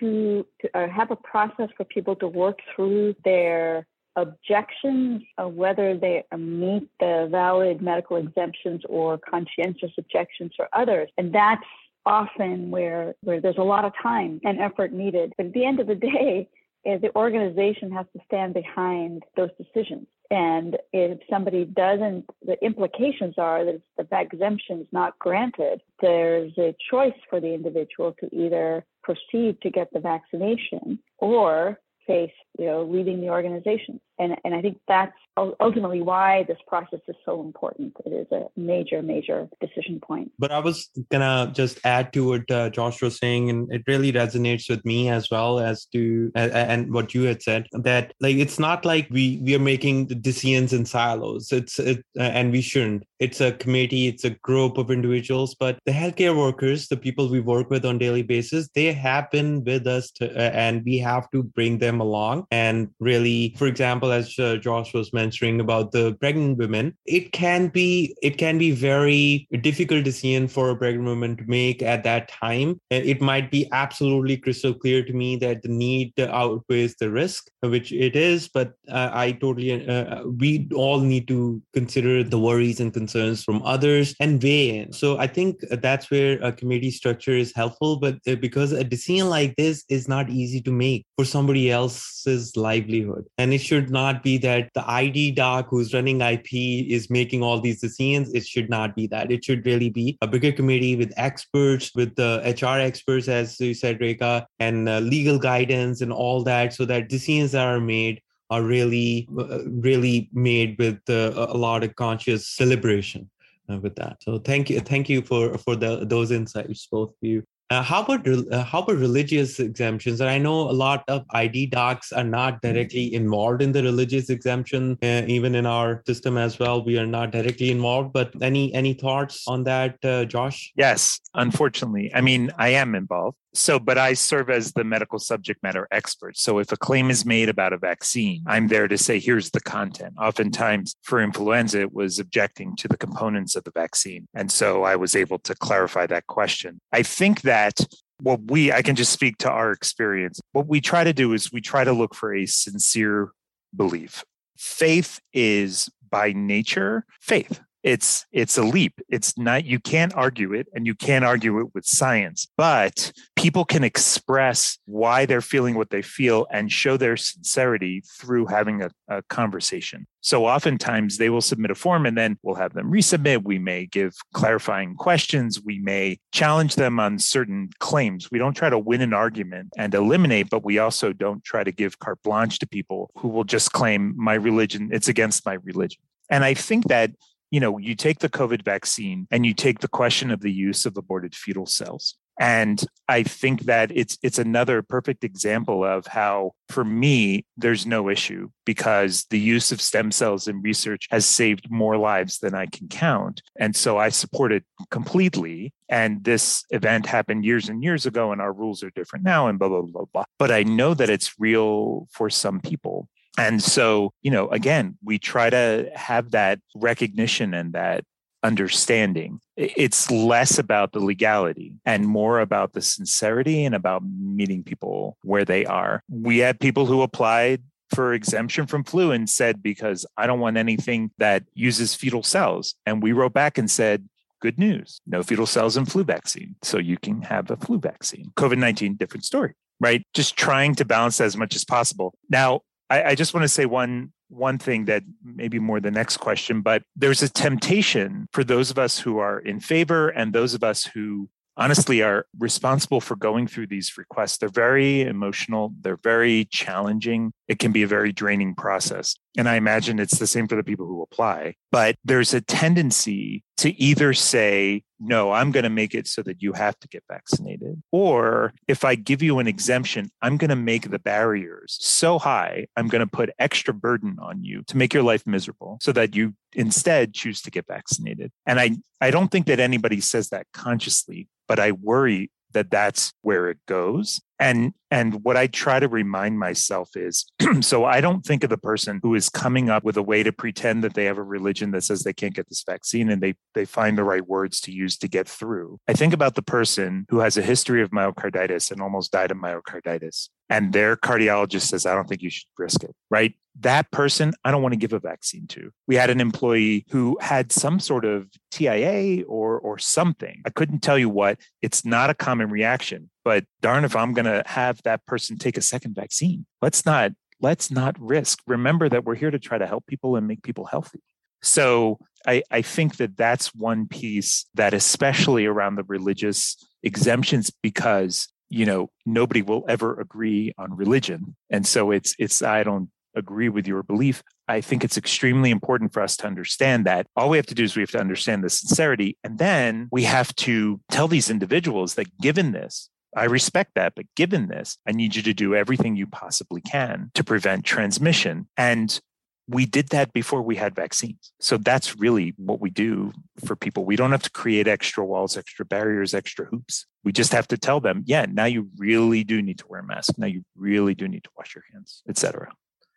[0.00, 5.96] to, to uh, have a process for people to work through their objections of whether
[5.96, 11.10] they meet the valid medical exemptions or conscientious objections or others.
[11.18, 11.64] And that's
[12.06, 15.32] often where, where there's a lot of time and effort needed.
[15.36, 16.48] But at the end of the day,
[16.86, 20.06] Uh, the organization has to stand behind those decisions.
[20.30, 26.52] And if somebody doesn't, the implications are that if the exemption is not granted, there's
[26.58, 32.66] a choice for the individual to either proceed to get the vaccination or face, you
[32.66, 34.00] know, leaving the organization.
[34.18, 37.96] And, and I think that's ultimately why this process is so important.
[38.04, 40.30] It is a major, major decision point.
[40.38, 44.12] But I was gonna just add to what uh, Josh was saying, and it really
[44.12, 48.36] resonates with me as well as to uh, and what you had said that like
[48.36, 51.50] it's not like we we are making decisions in silos.
[51.50, 53.04] It's it, uh, and we shouldn't.
[53.18, 54.06] It's a committee.
[54.06, 55.54] It's a group of individuals.
[55.54, 59.64] But the healthcare workers, the people we work with on daily basis, they have been
[59.64, 62.46] with us, to, uh, and we have to bring them along.
[62.50, 67.32] And really, for example example, as uh, Josh was mentioning about the pregnant women, it
[67.32, 72.04] can be it can be very difficult decision for a pregnant woman to make at
[72.04, 72.80] that time.
[72.90, 77.92] It might be absolutely crystal clear to me that the need outweighs the risk, which
[77.92, 78.48] it is.
[78.48, 83.62] But uh, I totally uh, we all need to consider the worries and concerns from
[83.62, 84.92] others and weigh in.
[84.92, 87.96] So I think that's where a committee structure is helpful.
[87.96, 92.56] But uh, because a decision like this is not easy to make for somebody else's
[92.56, 96.52] livelihood, and it should not be that the ID doc who's running IP
[96.96, 98.32] is making all these decisions.
[98.34, 99.32] It should not be that.
[99.32, 103.72] It should really be a bigger committee with experts, with the HR experts, as you
[103.72, 108.20] said, Rekha, and uh, legal guidance and all that, so that decisions that are made
[108.50, 113.30] are really, uh, really made with uh, a lot of conscious deliberation
[113.70, 114.22] uh, with that.
[114.22, 117.42] So thank you, thank you for for the, those insights, both of you.
[117.74, 120.20] Uh, how about uh, how about religious exemptions?
[120.20, 124.30] And I know a lot of ID docs are not directly involved in the religious
[124.30, 126.84] exemption, uh, even in our system as well.
[126.84, 128.12] We are not directly involved.
[128.12, 130.72] But any any thoughts on that, uh, Josh?
[130.76, 133.38] Yes, unfortunately, I mean I am involved.
[133.54, 136.36] So, but I serve as the medical subject matter expert.
[136.36, 139.60] So, if a claim is made about a vaccine, I'm there to say, here's the
[139.60, 140.14] content.
[140.18, 144.26] Oftentimes, for influenza, it was objecting to the components of the vaccine.
[144.34, 146.80] And so I was able to clarify that question.
[146.92, 147.80] I think that
[148.20, 150.40] what we, I can just speak to our experience.
[150.52, 153.30] What we try to do is we try to look for a sincere
[153.74, 154.24] belief.
[154.56, 158.98] Faith is by nature faith it's it's a leap.
[159.10, 163.66] It's not you can't argue it and you can't argue it with science but people
[163.66, 168.90] can express why they're feeling what they feel and show their sincerity through having a,
[169.08, 170.06] a conversation.
[170.22, 173.44] So oftentimes they will submit a form and then we'll have them resubmit.
[173.44, 175.60] We may give clarifying questions.
[175.62, 178.30] We may challenge them on certain claims.
[178.30, 181.72] We don't try to win an argument and eliminate but we also don't try to
[181.72, 186.00] give carte blanche to people who will just claim my religion it's against my religion.
[186.30, 187.10] And i think that
[187.54, 190.86] you know, you take the COVID vaccine and you take the question of the use
[190.86, 192.16] of aborted fetal cells.
[192.40, 198.08] And I think that it's it's another perfect example of how for me there's no
[198.08, 202.66] issue because the use of stem cells in research has saved more lives than I
[202.66, 203.40] can count.
[203.60, 205.72] And so I support it completely.
[205.88, 209.60] And this event happened years and years ago and our rules are different now and
[209.60, 210.24] blah blah blah blah.
[210.40, 213.08] But I know that it's real for some people.
[213.36, 218.04] And so, you know, again, we try to have that recognition and that
[218.42, 219.40] understanding.
[219.56, 225.44] It's less about the legality and more about the sincerity and about meeting people where
[225.44, 226.02] they are.
[226.08, 227.62] We had people who applied
[227.94, 232.74] for exemption from flu and said, because I don't want anything that uses fetal cells.
[232.86, 234.08] And we wrote back and said,
[234.40, 236.54] good news no fetal cells in flu vaccine.
[236.62, 238.30] So you can have a flu vaccine.
[238.36, 240.06] COVID 19, different story, right?
[240.12, 242.14] Just trying to balance as much as possible.
[242.28, 246.16] Now, I, I just want to say one one thing that maybe more the next
[246.16, 250.54] question, but there's a temptation for those of us who are in favor and those
[250.54, 254.38] of us who honestly are responsible for going through these requests.
[254.38, 257.32] They're very emotional, they're very challenging.
[257.48, 259.14] It can be a very draining process.
[259.36, 261.54] And I imagine it's the same for the people who apply.
[261.72, 266.42] But there's a tendency to either say, no, I'm going to make it so that
[266.42, 267.82] you have to get vaccinated.
[267.90, 272.66] Or if I give you an exemption, I'm going to make the barriers so high,
[272.76, 276.14] I'm going to put extra burden on you to make your life miserable so that
[276.14, 278.30] you instead choose to get vaccinated.
[278.46, 283.12] And I, I don't think that anybody says that consciously, but I worry that that's
[283.22, 287.26] where it goes and and what i try to remind myself is
[287.60, 290.32] so i don't think of the person who is coming up with a way to
[290.32, 293.34] pretend that they have a religion that says they can't get this vaccine and they
[293.54, 297.06] they find the right words to use to get through i think about the person
[297.08, 301.86] who has a history of myocarditis and almost died of myocarditis and their cardiologist says
[301.86, 304.92] i don't think you should risk it right that person I don't want to give
[304.92, 305.70] a vaccine to.
[305.86, 310.42] We had an employee who had some sort of TIA or or something.
[310.44, 311.38] I couldn't tell you what.
[311.62, 315.56] It's not a common reaction, but darn if I'm going to have that person take
[315.56, 316.46] a second vaccine.
[316.62, 318.40] Let's not let's not risk.
[318.46, 321.00] Remember that we're here to try to help people and make people healthy.
[321.42, 328.28] So I, I think that that's one piece that, especially around the religious exemptions, because
[328.48, 333.48] you know nobody will ever agree on religion, and so it's it's I don't agree
[333.48, 334.22] with your belief.
[334.48, 337.64] I think it's extremely important for us to understand that all we have to do
[337.64, 339.16] is we have to understand the sincerity.
[339.24, 344.06] And then we have to tell these individuals that given this, I respect that, but
[344.16, 348.48] given this, I need you to do everything you possibly can to prevent transmission.
[348.56, 349.00] And
[349.46, 351.32] we did that before we had vaccines.
[351.38, 353.12] So that's really what we do
[353.44, 353.84] for people.
[353.84, 356.86] We don't have to create extra walls, extra barriers, extra hoops.
[357.04, 359.86] We just have to tell them, yeah, now you really do need to wear a
[359.86, 360.14] mask.
[360.16, 362.52] Now you really do need to wash your hands, etc.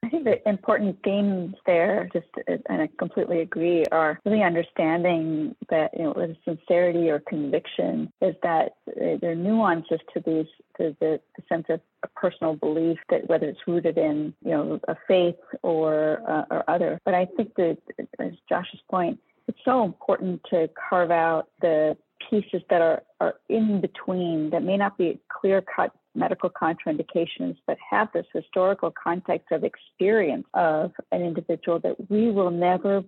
[0.07, 5.89] I think the important themes there, just and I completely agree, are really understanding that
[5.97, 10.45] you know, with sincerity or conviction is that there are nuances to these,
[10.77, 11.81] to the, the sense of
[12.15, 17.01] personal belief that whether it's rooted in you know a faith or uh, or other.
[17.03, 17.77] But I think that,
[18.17, 21.97] as Josh's point, it's so important to carve out the
[22.29, 27.77] pieces that are, are in between that may not be clear cut medical contraindications, but
[27.89, 33.03] have this historical context of experience of an individual that we will never,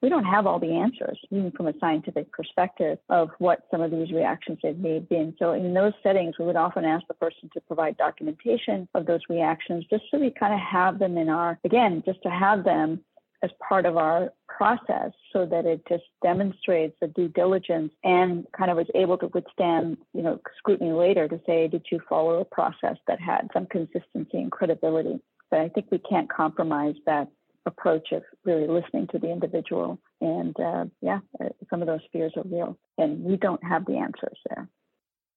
[0.00, 3.90] we don't have all the answers, even from a scientific perspective, of what some of
[3.90, 5.34] these reactions may have been.
[5.38, 9.20] So in those settings, we would often ask the person to provide documentation of those
[9.28, 13.00] reactions, just so we kind of have them in our, again, just to have them
[13.42, 18.70] as part of our process so that it just demonstrates the due diligence and kind
[18.70, 22.44] of was able to withstand, you know, scrutiny later to say, did you follow a
[22.44, 25.18] process that had some consistency and credibility?
[25.50, 27.28] But I think we can't compromise that
[27.66, 29.98] approach of really listening to the individual.
[30.20, 33.96] And uh, yeah, uh, some of those fears are real, and we don't have the
[33.96, 34.68] answers there.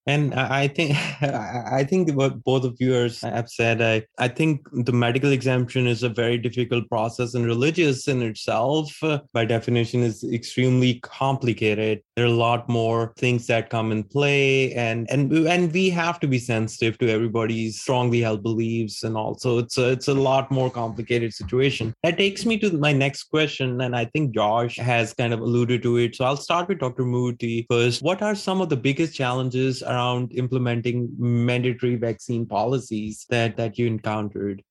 [0.08, 4.92] And I think I think what both of you have said, I, I think the
[4.92, 10.24] medical exemption is a very difficult process, and religious in itself, uh, by definition, is
[10.24, 12.02] extremely complicated.
[12.16, 16.20] There are a lot more things that come in play, and and and we have
[16.20, 20.52] to be sensitive to everybody's strongly held beliefs, and also it's a, it's a lot
[20.52, 21.96] more complicated situation.
[22.04, 25.82] That takes me to my next question, and I think Josh has kind of alluded
[25.82, 26.16] to it.
[26.16, 27.04] So I'll start with Dr.
[27.04, 28.04] Murthy first.
[28.04, 29.82] What are some of the biggest challenges?
[29.96, 34.62] Around implementing mandatory vaccine policies that, that you encountered?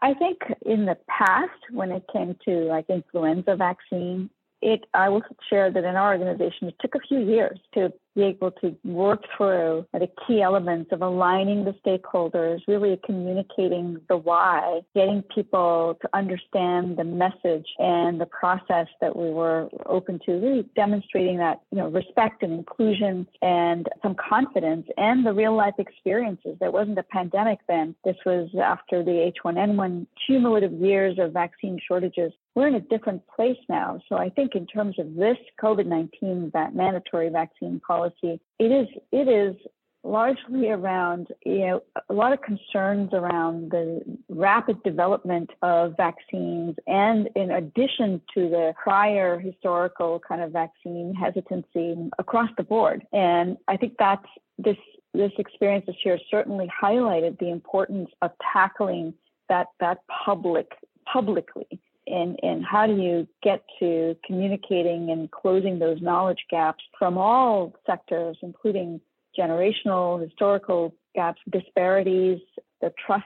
[0.00, 5.22] I think in the past, when it came to like influenza vaccine, it I will
[5.50, 9.22] share that in our organization, it took a few years to be able to work
[9.36, 16.08] through the key elements of aligning the stakeholders, really communicating the why, getting people to
[16.12, 21.78] understand the message and the process that we were open to, really demonstrating that, you
[21.78, 26.56] know, respect and inclusion and some confidence and the real life experiences.
[26.60, 27.94] There wasn't a pandemic then.
[28.04, 32.32] This was after the H1N1 cumulative years of vaccine shortages.
[32.54, 34.00] We're in a different place now.
[34.08, 39.28] So I think in terms of this COVID-19 that mandatory vaccine policy, it is it
[39.28, 39.56] is
[40.04, 46.76] largely around you know a lot of concerns around the rapid development of vaccines.
[46.86, 53.06] And in addition to the prior historical kind of vaccine hesitancy across the board.
[53.12, 54.26] And i think that's
[54.58, 54.76] this
[55.14, 59.14] this experience this year certainly highlighted the importance of tackling
[59.48, 60.72] that that public
[61.10, 67.16] publicly and, and how do you get to communicating and closing those knowledge gaps from
[67.16, 69.00] all sectors, including
[69.38, 72.38] generational, historical gaps, disparities,
[72.80, 73.24] the trust,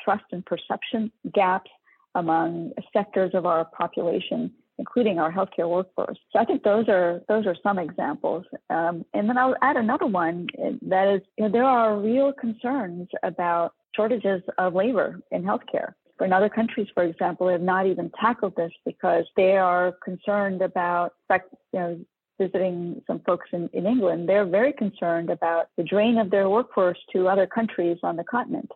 [0.00, 1.70] trust and perception gaps
[2.14, 6.18] among sectors of our population, including our healthcare workforce.
[6.32, 8.44] So I think those are those are some examples.
[8.70, 10.46] Um, and then I'll add another one
[10.82, 15.94] that is you know, there are real concerns about shortages of labor in healthcare.
[16.20, 21.14] In other countries, for example, have not even tackled this because they are concerned about,
[21.30, 21.40] you
[21.72, 22.00] know,
[22.38, 26.98] visiting some folks in, in England, they're very concerned about the drain of their workforce
[27.12, 28.70] to other countries on the continent.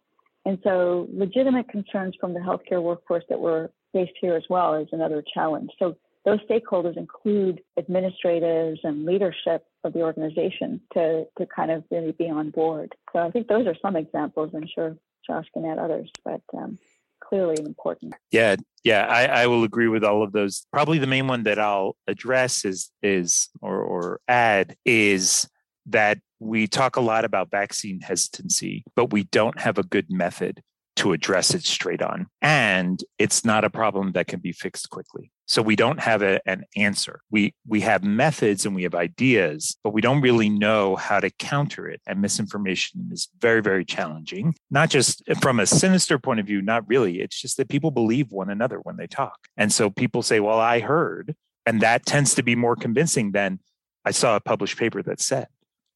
[0.44, 4.88] And so legitimate concerns from the healthcare workforce that were faced here as well is
[4.92, 5.70] another challenge.
[5.78, 12.12] So those stakeholders include administrators and leadership of the organization to, to kind of really
[12.12, 12.94] be on board.
[13.12, 14.50] So I think those are some examples.
[14.54, 14.96] I'm sure
[15.26, 16.78] Josh can add others, but um,
[17.28, 18.14] clearly important.
[18.30, 20.66] Yeah, yeah, I, I will agree with all of those.
[20.72, 25.48] Probably the main one that I'll address is is or or add is
[25.86, 30.62] that we talk a lot about vaccine hesitancy, but we don't have a good method
[30.96, 32.26] to address it straight on.
[32.42, 35.30] And it's not a problem that can be fixed quickly.
[35.46, 37.20] So we don't have a, an answer.
[37.30, 41.30] We we have methods and we have ideas, but we don't really know how to
[41.30, 42.00] counter it.
[42.06, 44.54] And misinformation is very, very challenging.
[44.70, 47.20] Not just from a sinister point of view, not really.
[47.20, 49.38] It's just that people believe one another when they talk.
[49.56, 51.34] And so people say, Well, I heard.
[51.64, 53.58] And that tends to be more convincing than
[54.04, 55.48] I saw a published paper that said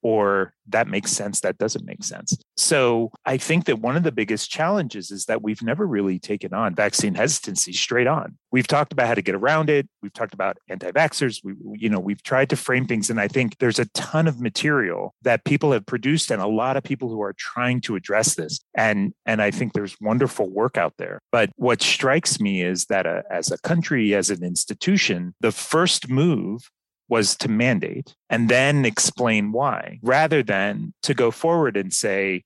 [0.02, 2.36] or that makes sense, that doesn't make sense.
[2.56, 6.54] So I think that one of the biggest challenges is that we've never really taken
[6.54, 8.38] on vaccine hesitancy straight on.
[8.52, 9.88] We've talked about how to get around it.
[10.02, 11.40] We've talked about anti-vaxxers.
[11.44, 13.10] We, you know, we've tried to frame things.
[13.10, 16.76] And I think there's a ton of material that people have produced and a lot
[16.76, 18.60] of people who are trying to address this.
[18.74, 21.20] And, and I think there's wonderful work out there.
[21.32, 25.52] But what strikes me is that a, uh, as a country, as an institution, the
[25.52, 26.70] first move
[27.10, 32.44] was to mandate and then explain why, rather than to go forward and say,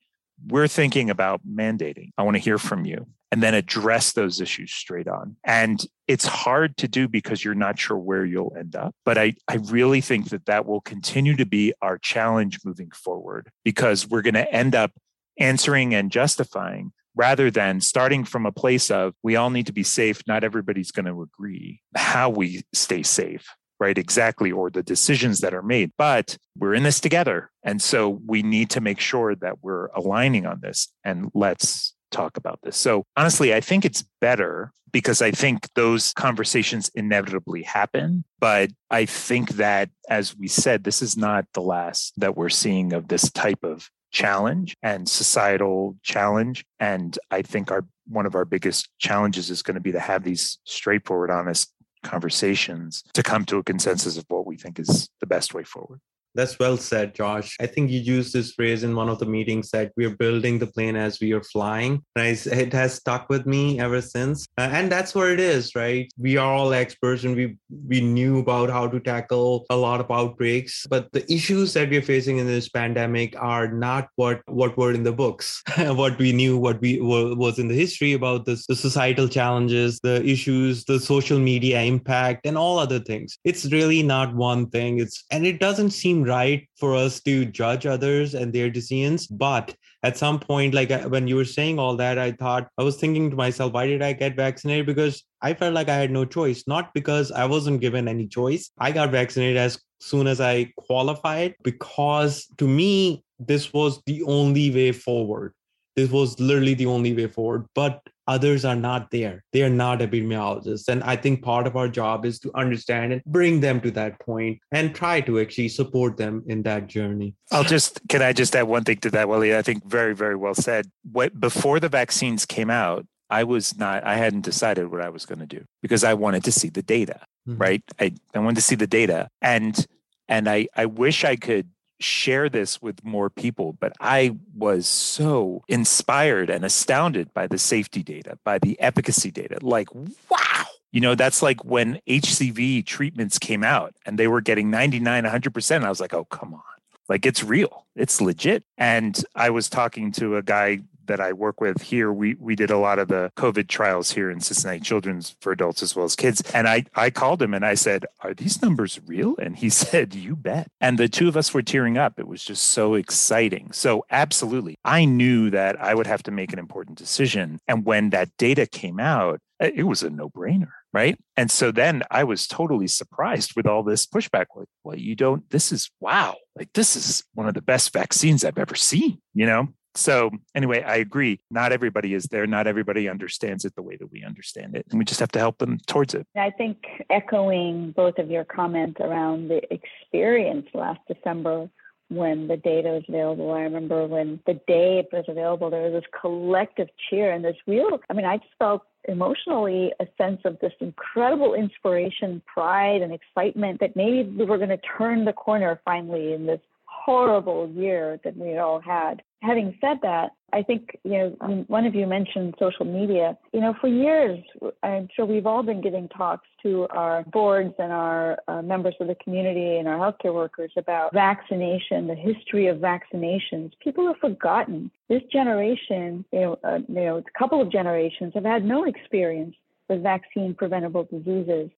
[0.48, 2.10] we're thinking about mandating.
[2.18, 3.06] I want to hear from you.
[3.34, 5.36] and then address those issues straight on.
[5.42, 8.94] And it's hard to do because you're not sure where you'll end up.
[9.04, 13.50] But I, I really think that that will continue to be our challenge moving forward
[13.64, 14.92] because we're going to end up
[15.36, 19.82] answering and justifying rather than starting from a place of we all need to be
[19.82, 20.22] safe.
[20.28, 23.48] Not everybody's going to agree how we stay safe
[23.80, 23.98] right?
[23.98, 25.92] Exactly, or the decisions that are made.
[25.98, 27.50] But we're in this together.
[27.62, 32.36] And so we need to make sure that we're aligning on this and let's talk
[32.36, 32.76] about this.
[32.76, 38.24] So honestly, I think it's better because I think those conversations inevitably happen.
[38.38, 42.92] But I think that, as we said, this is not the last that we're seeing
[42.92, 46.64] of this type of challenge and societal challenge.
[46.78, 50.22] And I think our one of our biggest challenges is going to be to have
[50.22, 51.72] these straightforward, honest
[52.04, 56.00] conversations to come to a consensus of what we think is the best way forward.
[56.34, 57.56] That's well said, Josh.
[57.60, 60.66] I think you used this phrase in one of the meetings that we're building the
[60.66, 62.02] plane as we are flying.
[62.16, 64.46] And it has stuck with me ever since.
[64.58, 66.12] Uh, and that's where it is, right?
[66.18, 67.56] We are all experts and we
[67.88, 72.02] we knew about how to tackle a lot of outbreaks, but the issues that we're
[72.02, 75.62] facing in this pandemic are not what what were in the books.
[75.78, 80.24] what we knew, what we was in the history about this, the societal challenges, the
[80.24, 83.38] issues, the social media impact, and all other things.
[83.44, 84.98] It's really not one thing.
[84.98, 89.74] It's and it doesn't seem right for us to judge others and their decisions but
[90.02, 92.96] at some point like uh, when you were saying all that i thought i was
[92.96, 94.86] thinking to myself why did i get vaccinated?
[94.86, 98.70] Because i felt like i had no choice not because i wasn't given any choice.
[98.78, 104.70] I got vaccinated as soon as i qualified because to me this was the only
[104.70, 105.52] way forward.
[105.96, 109.44] This was literally the only way forward but others are not there.
[109.52, 110.88] They are not epidemiologists.
[110.88, 114.18] And i think part of our job is to understand and bring them to that
[114.20, 117.34] point and try to actually support them in that journey.
[117.50, 119.56] I'll just can i just add one thing to that Waleed?
[119.56, 120.90] i think very very well said.
[121.10, 125.24] What before the vaccines came out i was not i hadn't decided what i was
[125.26, 127.60] going to do because i wanted to see the data mm-hmm.
[127.60, 127.82] right?
[128.00, 129.28] I, I wanted to see the data.
[129.40, 129.86] And
[130.26, 131.68] and i i wish i could
[132.00, 138.02] share this with more people, but I was so inspired and astounded by the safety
[138.02, 139.58] data, by the efficacy data.
[139.62, 140.64] Like, wow.
[140.92, 145.84] You know, that's like when HCV treatments came out and they were getting 99, 100%.
[145.84, 146.62] I was like, oh, come on.
[147.08, 148.64] Like, it's real, it's legit.
[148.78, 152.70] And I was talking to a guy that I work with here, we we did
[152.70, 156.16] a lot of the COVID trials here in Cincinnati Children's for adults as well as
[156.16, 156.42] kids.
[156.52, 160.14] And I I called him and I said, "Are these numbers real?" And he said,
[160.14, 162.18] "You bet." And the two of us were tearing up.
[162.18, 163.72] It was just so exciting.
[163.72, 167.58] So absolutely, I knew that I would have to make an important decision.
[167.68, 171.70] And when that data came out, eh, it was a no brainer right and so
[171.70, 175.90] then i was totally surprised with all this pushback like well you don't this is
[176.00, 180.30] wow like this is one of the best vaccines i've ever seen you know so,
[180.54, 181.40] anyway, I agree.
[181.50, 182.46] Not everybody is there.
[182.46, 184.86] Not everybody understands it the way that we understand it.
[184.90, 186.26] And we just have to help them towards it.
[186.36, 191.68] I think echoing both of your comments around the experience last December
[192.08, 193.52] when the data was available.
[193.52, 197.56] I remember when the day it was available, there was this collective cheer and this
[197.66, 203.12] real, I mean, I just felt emotionally a sense of this incredible inspiration, pride, and
[203.12, 206.60] excitement that maybe we were going to turn the corner finally in this
[207.04, 209.22] horrible year that we all had.
[209.42, 213.36] Having said that, I think, you know, one of you mentioned social media.
[213.52, 214.42] You know, for years,
[214.82, 219.08] I'm sure we've all been giving talks to our boards and our uh, members of
[219.08, 223.72] the community and our healthcare workers about vaccination, the history of vaccinations.
[223.80, 224.90] People have forgotten.
[225.10, 229.54] This generation, you know, uh, you know, a couple of generations have had no experience
[229.88, 231.68] with vaccine preventable diseases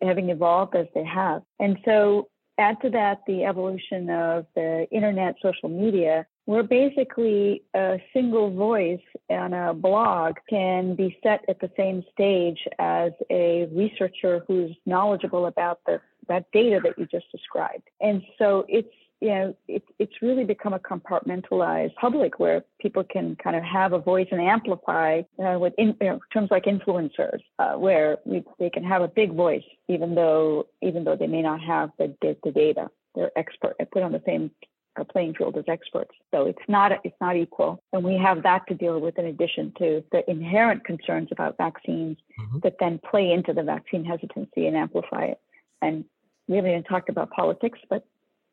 [0.00, 1.42] having evolved as they have.
[1.58, 2.28] And so
[2.58, 9.00] add to that the evolution of the internet, social media, where basically a single voice
[9.28, 15.46] on a blog can be set at the same stage as a researcher who's knowledgeable
[15.46, 17.82] about the, that data that you just described.
[18.00, 18.88] And so it's
[19.20, 23.92] you know, it, it's really become a compartmentalized public where people can kind of have
[23.92, 28.44] a voice and amplify uh, with in, you know, terms like influencers, uh, where we,
[28.58, 32.14] they can have a big voice, even though even though they may not have the,
[32.20, 32.90] the, the data.
[33.14, 34.50] They're expert, put on the same
[35.00, 36.10] uh, playing field as experts.
[36.30, 39.72] So it's not it's not equal, and we have that to deal with in addition
[39.78, 42.58] to the inherent concerns about vaccines mm-hmm.
[42.62, 45.40] that then play into the vaccine hesitancy and amplify it.
[45.80, 46.04] And
[46.48, 48.04] we haven't even talked about politics, but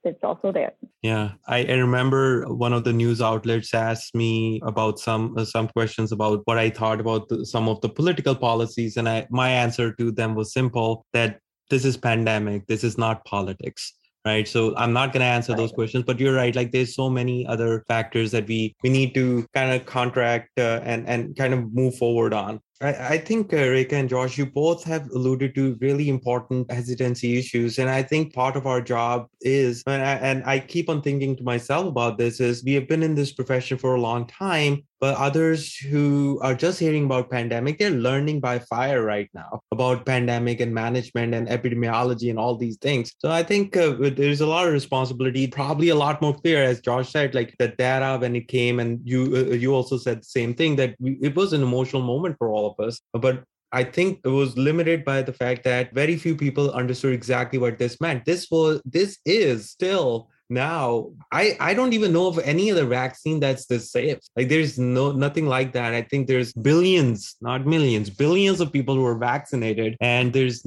[0.04, 0.74] it's also there.
[1.02, 5.68] Yeah, I, I, remember one of the news outlets asked me about some uh, some
[5.68, 9.50] questions about what I thought about the, some of the political policies, and I my
[9.50, 11.40] answer to them was simple: that
[11.70, 13.94] this is pandemic, this is not politics.
[14.26, 14.48] right?
[14.48, 16.56] So I'm not going to answer those questions, but you're right.
[16.56, 20.80] Like there's so many other factors that we we need to kind of contract uh,
[20.84, 22.60] and and kind of move forward on.
[22.84, 27.38] I, I think uh, Rekha and Josh, you both have alluded to really important hesitancy
[27.38, 31.02] issues, and I think part of our job is, and I, and I keep on
[31.02, 34.28] thinking to myself about this, is we have been in this profession for a long
[34.28, 39.60] time, but others who are just hearing about pandemic they're learning by fire right now
[39.74, 44.40] about pandemic and management and epidemiology and all these things so i think uh, there's
[44.40, 48.18] a lot of responsibility probably a lot more clear as josh said like the data
[48.22, 51.36] when it came and you uh, you also said the same thing that we, it
[51.36, 53.44] was an emotional moment for all of us but
[53.76, 57.80] I think it was limited by the fact that very few people understood exactly what
[57.80, 58.24] this meant.
[58.24, 63.40] This was this is still now i i don't even know of any other vaccine
[63.40, 64.20] that's this safe.
[64.36, 65.94] Like there's no nothing like that.
[65.94, 70.64] I think there's billions not millions billions of people who are vaccinated and there's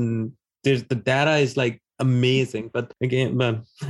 [0.65, 3.37] there's the data is like amazing but again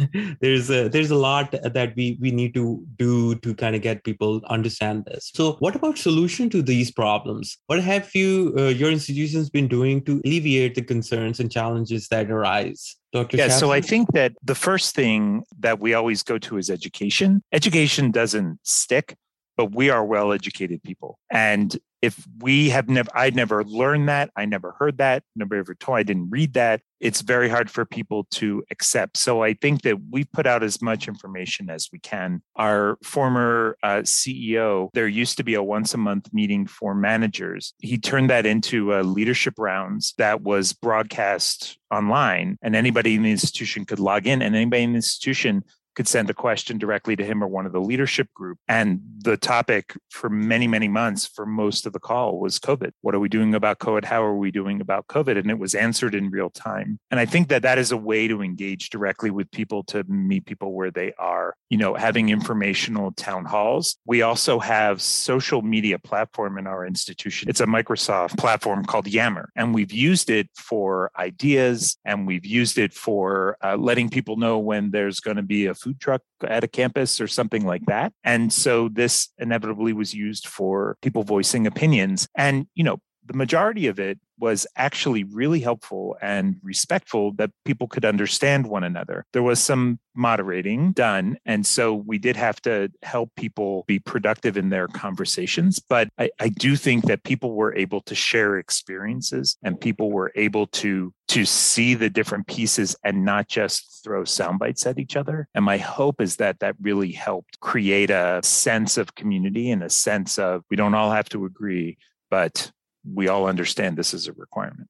[0.40, 4.04] there's a there's a lot that we we need to do to kind of get
[4.04, 8.90] people understand this so what about solution to these problems what have you uh, your
[8.90, 13.36] institutions been doing to alleviate the concerns and challenges that arise Dr.
[13.38, 17.42] Yeah, so I think that the first thing that we always go to is education.
[17.50, 19.16] Education doesn't stick,
[19.56, 21.18] but we are well educated people.
[21.30, 25.74] And if we have never i'd never learned that i never heard that nobody ever
[25.74, 29.16] told i didn't read that it's very hard for people to accept.
[29.16, 32.42] So i think that we've put out as much information as we can.
[32.56, 37.74] Our former uh, ceo there used to be a once a month meeting for managers.
[37.78, 43.30] He turned that into a leadership rounds that was broadcast online and anybody in the
[43.30, 45.62] institution could log in and anybody in the institution
[45.96, 48.58] could send a question directly to him or one of the leadership group.
[48.68, 52.92] And the topic for many, many months for most of the call was COVID.
[53.00, 54.04] What are we doing about COVID?
[54.04, 55.38] How are we doing about COVID?
[55.38, 56.98] And it was answered in real time.
[57.10, 60.44] And I think that that is a way to engage directly with people to meet
[60.44, 63.96] people where they are, you know, having informational town halls.
[64.04, 67.48] We also have social media platform in our institution.
[67.48, 69.50] It's a Microsoft platform called Yammer.
[69.56, 74.58] And we've used it for ideas and we've used it for uh, letting people know
[74.58, 78.12] when there's going to be a food truck at a campus or something like that.
[78.24, 82.26] And so this inevitably was used for people voicing opinions.
[82.36, 87.88] And, you know, the majority of it was actually really helpful and respectful that people
[87.88, 89.24] could understand one another.
[89.32, 91.36] There was some moderating done.
[91.44, 95.78] And so we did have to help people be productive in their conversations.
[95.78, 100.32] But I, I do think that people were able to share experiences and people were
[100.34, 105.16] able to to see the different pieces and not just throw sound bites at each
[105.16, 105.48] other.
[105.54, 109.90] And my hope is that that really helped create a sense of community and a
[109.90, 111.98] sense of we don't all have to agree,
[112.30, 112.70] but
[113.14, 114.88] we all understand this is a requirement.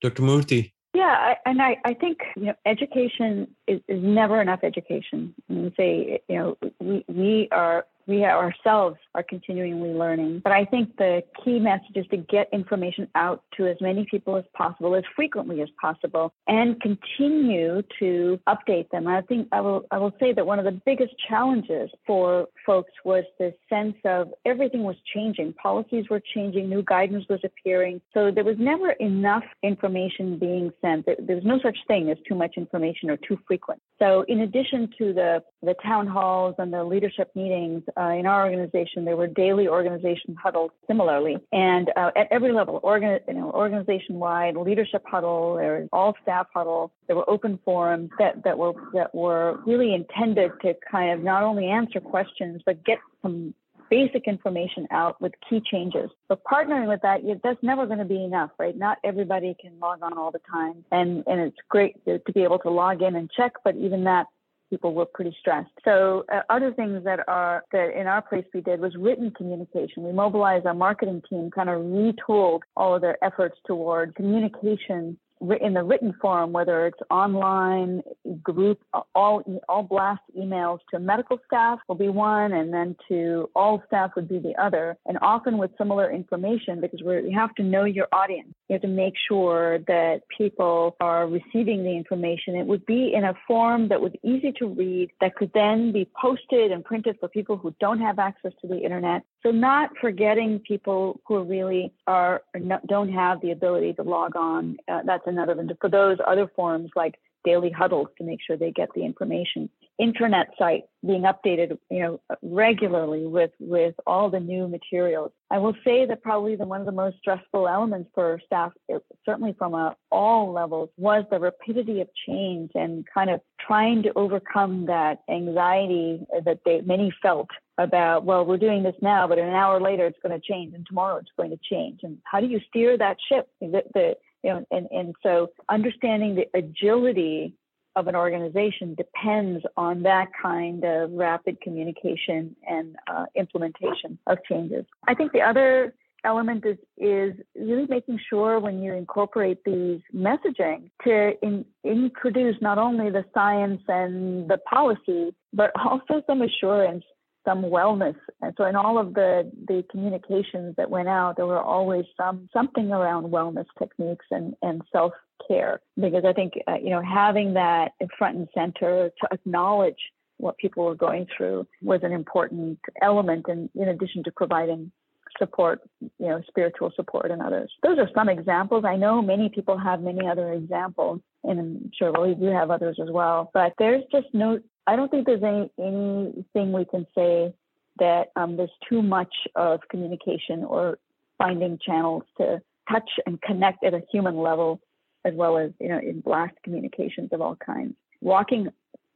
[0.00, 0.22] Dr.
[0.22, 0.72] Murthy.
[0.94, 5.34] Yeah, I, and I, I think you know education is, is never enough education.
[5.48, 10.40] And say you know we we are we ourselves are continually learning.
[10.42, 14.36] But I think the key message is to get information out to as many people
[14.36, 19.06] as possible, as frequently as possible, and continue to update them.
[19.06, 22.92] I think I will I will say that one of the biggest challenges for folks
[23.04, 28.00] was the sense of everything was changing, policies were changing, new guidance was appearing.
[28.14, 31.04] So there was never enough information being sent.
[31.06, 33.82] There was no such thing as too much information or too frequent.
[33.98, 38.44] So in addition to the the town halls and the leadership meetings, uh, in our
[38.44, 41.36] organization, there were daily organization huddles similarly.
[41.52, 46.46] And uh, at every level, organ, you know, organization-wide, leadership huddle, there was all staff
[46.54, 51.24] huddle, there were open forums that, that were that were really intended to kind of
[51.24, 53.54] not only answer questions, but get some
[53.90, 56.10] basic information out with key changes.
[56.28, 58.76] But partnering with that, that's never going to be enough, right?
[58.76, 60.84] Not everybody can log on all the time.
[60.92, 64.26] And, and it's great to be able to log in and check, but even that
[64.70, 65.70] people were pretty stressed.
[65.84, 70.04] So uh, other things that are that in our place we did was written communication.
[70.04, 75.18] We mobilized our marketing team, kind of retooled all of their efforts toward communication
[75.60, 78.02] in the written form, whether it's online,
[78.42, 78.80] group,
[79.14, 84.10] all all blast emails to medical staff will be one, and then to all staff
[84.16, 88.08] would be the other, and often with similar information because we have to know your
[88.12, 88.52] audience.
[88.68, 92.54] You have to make sure that people are receiving the information.
[92.54, 96.08] It would be in a form that was easy to read, that could then be
[96.20, 99.22] posted and printed for people who don't have access to the internet.
[99.42, 102.42] So not forgetting people who really are
[102.86, 104.76] don't have the ability to log on.
[104.88, 105.70] Uh, that's another one.
[105.80, 107.14] For those other forms like
[107.44, 109.70] daily huddles to make sure they get the information.
[110.00, 115.32] intranet site being updated, you know, regularly with with all the new materials.
[115.50, 118.98] I will say that probably the one of the most stressful elements for staff, eh,
[119.24, 124.12] certainly from a, all levels, was the rapidity of change and kind of trying to
[124.14, 127.48] overcome that anxiety that they many felt
[127.78, 130.84] about, well, we're doing this now, but an hour later it's going to change, and
[130.86, 132.00] tomorrow it's going to change.
[132.02, 133.48] And how do you steer that ship?
[133.60, 137.54] The, the you know, and, and so understanding the agility
[137.96, 144.84] of an organization depends on that kind of rapid communication and uh, implementation of changes.
[145.08, 150.90] I think the other element is is really making sure when you incorporate these messaging
[151.04, 157.04] to in, introduce not only the science and the policy, but also some assurance
[157.48, 158.16] some wellness.
[158.42, 162.48] And so in all of the, the communications that went out, there were always some
[162.52, 165.12] something around wellness techniques and, and self
[165.46, 165.80] care.
[165.96, 169.98] Because I think, uh, you know, having that front and center to acknowledge
[170.36, 174.92] what people were going through was an important element in, in addition to providing
[175.38, 177.70] support, you know, spiritual support and others.
[177.82, 178.84] Those are some examples.
[178.86, 182.98] I know many people have many other examples, and I'm sure we do have others
[183.02, 183.50] as well.
[183.54, 187.52] But there's just no I don't think there's any anything we can say
[187.98, 190.98] that um, there's too much of communication or
[191.36, 194.80] finding channels to touch and connect at a human level,
[195.26, 197.96] as well as you know in blast communications of all kinds.
[198.22, 198.68] Walking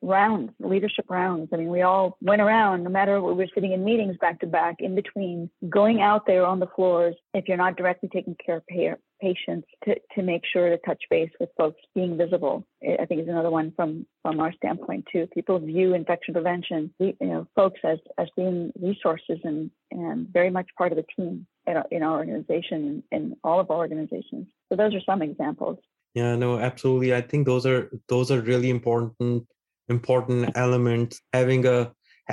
[0.02, 1.48] rounds, leadership rounds.
[1.54, 4.46] I mean, we all went around, no matter we were sitting in meetings back to
[4.46, 7.14] back, in between, going out there on the floors.
[7.32, 8.66] If you're not directly taking care of
[9.22, 12.66] patients, to, to make sure to touch base with folks, being visible.
[13.00, 15.28] I think is another one from from our standpoint too.
[15.32, 20.68] People view infection prevention, you know, folks as as being resources and and very much
[20.76, 24.46] part of the team in our, in our organization and all of our organizations.
[24.68, 25.78] So those are some examples.
[26.14, 27.14] Yeah, no, absolutely.
[27.14, 29.46] I think those are those are really important
[29.88, 31.20] important elements.
[31.32, 31.78] having a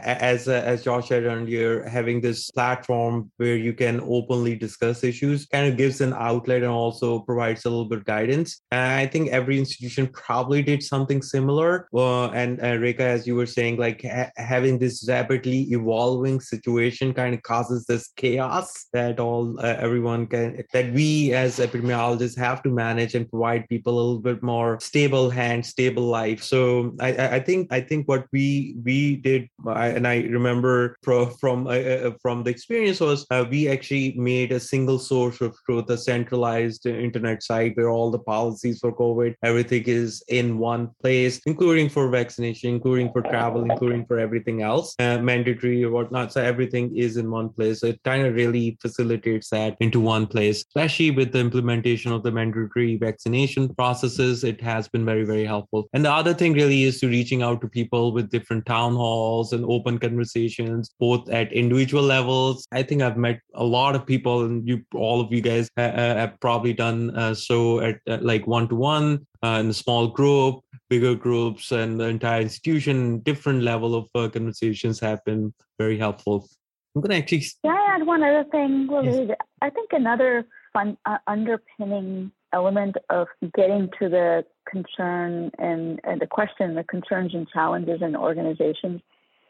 [0.04, 5.46] as uh, as Josh said earlier, having this platform where you can openly discuss issues
[5.46, 8.62] kind of gives an outlet and also provides a little bit of guidance.
[8.72, 11.88] And I think every institution probably did something similar.
[11.94, 17.14] Uh, and uh, Rekha, as you were saying, like ha- having this rapidly evolving situation
[17.14, 22.62] kind of causes this chaos that all uh, everyone can that we as epidemiologists have
[22.64, 26.44] to manage and provide people a little bit more stable hand, stable life.
[26.44, 31.28] So I, I think I think what we we did I, and I remember pro,
[31.28, 35.56] from uh, uh, from the experience was uh, we actually made a single source of
[35.66, 40.90] truth, a centralized internet site where all the policies for COVID, everything is in one
[41.02, 46.34] place, including for vaccination, including for travel, including for everything else, uh, mandatory or whatnot.
[46.34, 47.82] So everything is in one place.
[47.82, 52.24] So it kind of really facilitates that into one place, especially with the implementation of
[52.24, 54.44] the mandatory vaccination processes.
[54.44, 55.90] It has been very, very helpful.
[55.94, 59.54] And the other thing really is to reaching out to people with different town halls
[59.54, 62.66] and open conversations, both at individual levels.
[62.72, 65.92] I think I've met a lot of people, and you, all of you guys, uh,
[65.92, 70.62] have probably done uh, so at uh, like one to one in a small group,
[70.90, 73.20] bigger groups, and the entire institution.
[73.20, 76.48] Different level of uh, conversations have been very helpful.
[76.96, 77.46] I'm going to actually.
[77.64, 79.38] Can I add one other thing, Yes.
[79.62, 86.28] I think another fun uh, underpinning element of getting to the concern and, and the
[86.28, 89.02] question, the concerns and challenges in organizations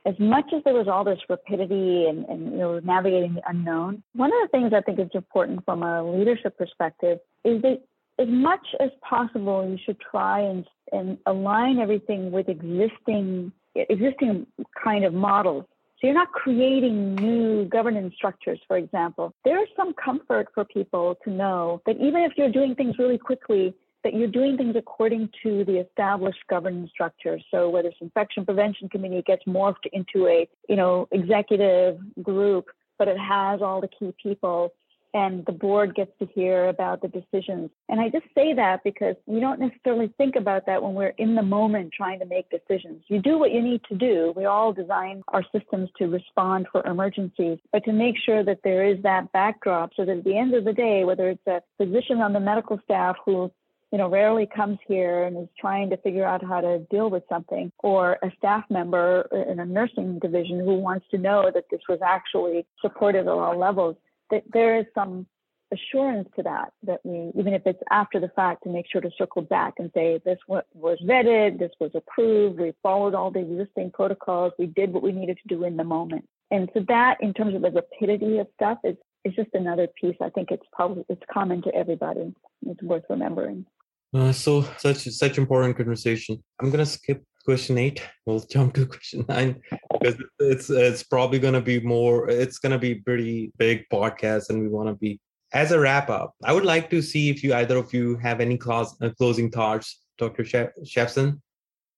[0.10, 4.02] as much as there was all this rapidity and, and, you know navigating the unknown,
[4.16, 7.84] one of the things I think is important from a leadership perspective is that
[8.18, 14.48] as much as possible you should try and, and align everything with existing existing
[14.84, 15.66] kind of models.
[16.00, 19.34] So you're not creating new governance structures, for example.
[19.46, 23.18] There is some comfort for people to know that even if you're doing things really
[23.18, 23.74] quickly,
[24.04, 27.40] that you're doing things according to the established governance structure.
[27.52, 33.08] So whether it's infection prevention committee gets morphed into a, you know, executive group, but
[33.08, 34.74] it has all the key people
[35.14, 37.70] and the board gets to hear about the decisions.
[37.88, 41.36] And I just say that because we don't necessarily think about that when we're in
[41.36, 43.04] the moment trying to make decisions.
[43.08, 44.34] You do what you need to do.
[44.36, 48.86] We all design our systems to respond for emergencies, but to make sure that there
[48.86, 52.22] is that backdrop so that at the end of the day, whether it's a physician
[52.22, 53.52] on the medical staff who
[53.92, 57.24] you know, rarely comes here and is trying to figure out how to deal with
[57.28, 61.82] something, or a staff member in a nursing division who wants to know that this
[61.90, 63.96] was actually supported at all levels,
[64.30, 65.26] that there is some
[65.72, 69.10] assurance to that, that we, even if it's after the fact, to make sure to
[69.18, 70.64] circle back and say, this was
[71.04, 75.38] vetted, this was approved, we followed all the existing protocols, we did what we needed
[75.38, 76.28] to do in the moment.
[76.52, 80.16] And so that, in terms of the rapidity of stuff, is, is just another piece.
[80.22, 82.34] I think it's probably, it's common to everybody.
[82.66, 83.66] It's worth remembering.
[84.14, 86.42] Uh, so such such important conversation.
[86.60, 88.02] I'm gonna skip question eight.
[88.26, 92.30] We'll jump to question nine because it's it's probably to be more.
[92.30, 95.20] It's to be pretty big podcast, and we want to be
[95.54, 96.34] as a wrap up.
[96.44, 99.50] I would like to see if you either of you have any clause, uh, closing
[99.50, 100.44] thoughts, Dr.
[100.44, 101.40] Schaffzin.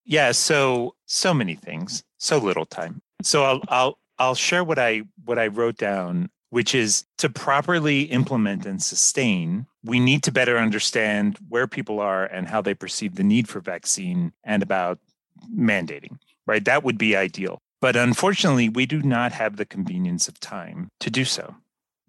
[0.04, 0.32] Yeah.
[0.32, 3.00] So so many things, so little time.
[3.22, 8.02] So I'll I'll I'll share what I what I wrote down which is to properly
[8.02, 13.14] implement and sustain, we need to better understand where people are and how they perceive
[13.14, 14.98] the need for vaccine and about
[15.50, 16.66] mandating, right?
[16.66, 17.62] That would be ideal.
[17.80, 21.54] But unfortunately, we do not have the convenience of time to do so.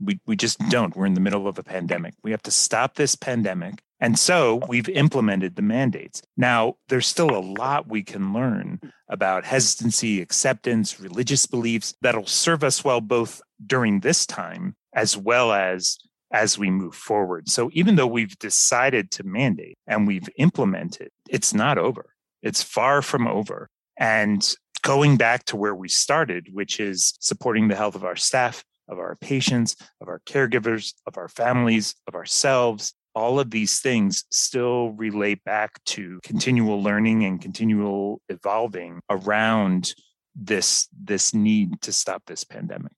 [0.06, 0.96] We, we just don't.
[0.96, 2.14] We're in the middle of a pandemic.
[2.24, 3.82] We have to stop this pandemic.
[4.00, 6.22] And so we've implemented the mandates.
[6.36, 12.64] Now, there's still a lot we can learn about hesitancy, acceptance, religious beliefs that'll serve
[12.64, 15.98] us well both during this time as well as
[16.34, 17.48] as we move forward.
[17.48, 22.08] So even though we've decided to mandate and we've implemented, it's not over.
[22.42, 23.70] It's far from over.
[23.98, 24.44] And
[24.82, 29.00] going back to where we started, which is supporting the health of our staff, of
[29.00, 34.90] our patients, of our caregivers, of our families, of ourselves, all of these things still
[34.92, 39.94] relate back to continual learning and continual evolving around
[40.36, 42.94] this this need to stop this pandemic.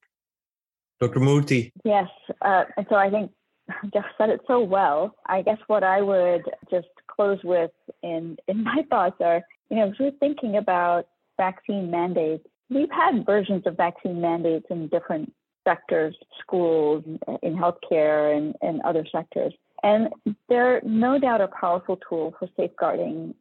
[1.01, 1.19] Dr.
[1.19, 1.71] Murthy.
[1.83, 2.07] Yes.
[2.41, 3.31] Uh, and so I think
[3.93, 5.15] Jeff said it so well.
[5.25, 7.71] I guess what I would just close with
[8.03, 11.07] in, in my thoughts are, you know, as we're thinking about
[11.38, 15.33] vaccine mandates, we've had versions of vaccine mandates in different
[15.66, 17.03] sectors, schools,
[17.41, 19.53] in healthcare, and, and other sectors.
[19.84, 20.09] And
[20.47, 23.36] they're no doubt a powerful tool for safeguarding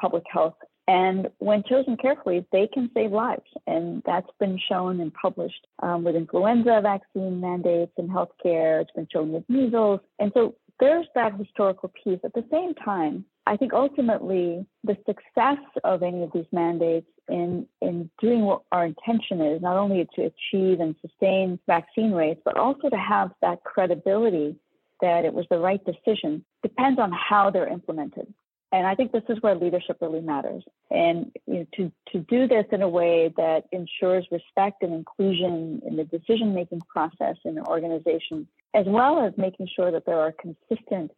[0.00, 0.54] public health
[0.88, 3.42] and when chosen carefully, they can save lives.
[3.66, 8.82] And that's been shown and published um, with influenza vaccine mandates in healthcare.
[8.82, 10.00] It's been shown with measles.
[10.20, 12.20] And so there's that historical piece.
[12.24, 17.66] At the same time, I think ultimately the success of any of these mandates in,
[17.80, 22.56] in doing what our intention is, not only to achieve and sustain vaccine rates, but
[22.56, 24.56] also to have that credibility
[25.00, 28.32] that it was the right decision, depends on how they're implemented.
[28.72, 30.64] And I think this is where leadership really matters.
[30.90, 35.80] And you know, to, to do this in a way that ensures respect and inclusion
[35.86, 40.18] in the decision making process in the organization, as well as making sure that there
[40.18, 41.12] are consistent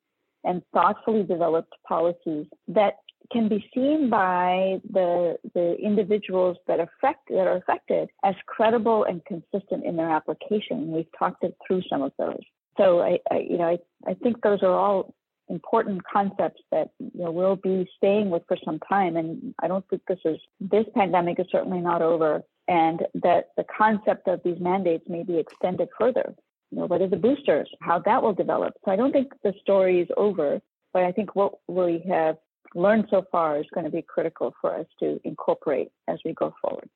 [0.45, 2.99] and thoughtfully developed policies that
[3.33, 9.23] can be seen by the, the individuals that, affect, that are affected as credible and
[9.25, 10.93] consistent in their application.
[10.93, 12.41] We've talked it through some of those.
[12.79, 15.15] So I, I you know, I, I think those are all
[15.49, 19.17] important concepts that you know we'll be staying with for some time.
[19.17, 23.65] And I don't think this is this pandemic is certainly not over, and that the
[23.77, 26.35] concept of these mandates may be extended further.
[26.71, 27.69] You know, what are the boosters?
[27.81, 28.75] How that will develop.
[28.85, 30.61] So I don't think the story is over,
[30.93, 32.37] but I think what we have
[32.75, 36.55] learned so far is going to be critical for us to incorporate as we go
[36.61, 36.89] forward.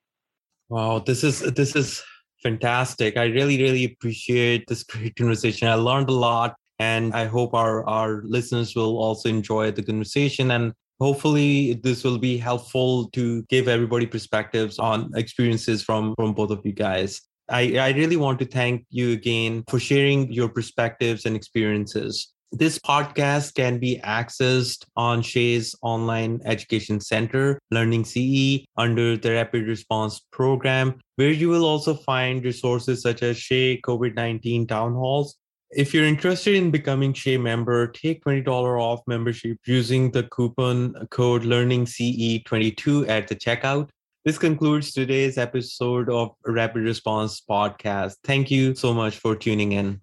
[0.69, 2.03] Wow, this is this is
[2.43, 3.17] fantastic.
[3.17, 5.69] I really, really appreciate this great conversation.
[5.69, 10.51] I learned a lot and I hope our, our listeners will also enjoy the conversation
[10.51, 16.51] and hopefully this will be helpful to give everybody perspectives on experiences from, from both
[16.51, 17.21] of you guys.
[17.49, 22.33] I, I really want to thank you again for sharing your perspectives and experiences.
[22.53, 29.67] This podcast can be accessed on SHEA's online education center, Learning CE, under the Rapid
[29.67, 35.37] Response Program, where you will also find resources such as SHEA COVID 19 town halls
[35.75, 38.47] if you're interested in becoming SHEA member, take $20
[38.81, 43.89] off membership using the coupon code LearningCE22 at the checkout.
[44.25, 48.17] This concludes today's episode of Rapid Response Podcast.
[48.23, 50.01] Thank you so much for tuning in.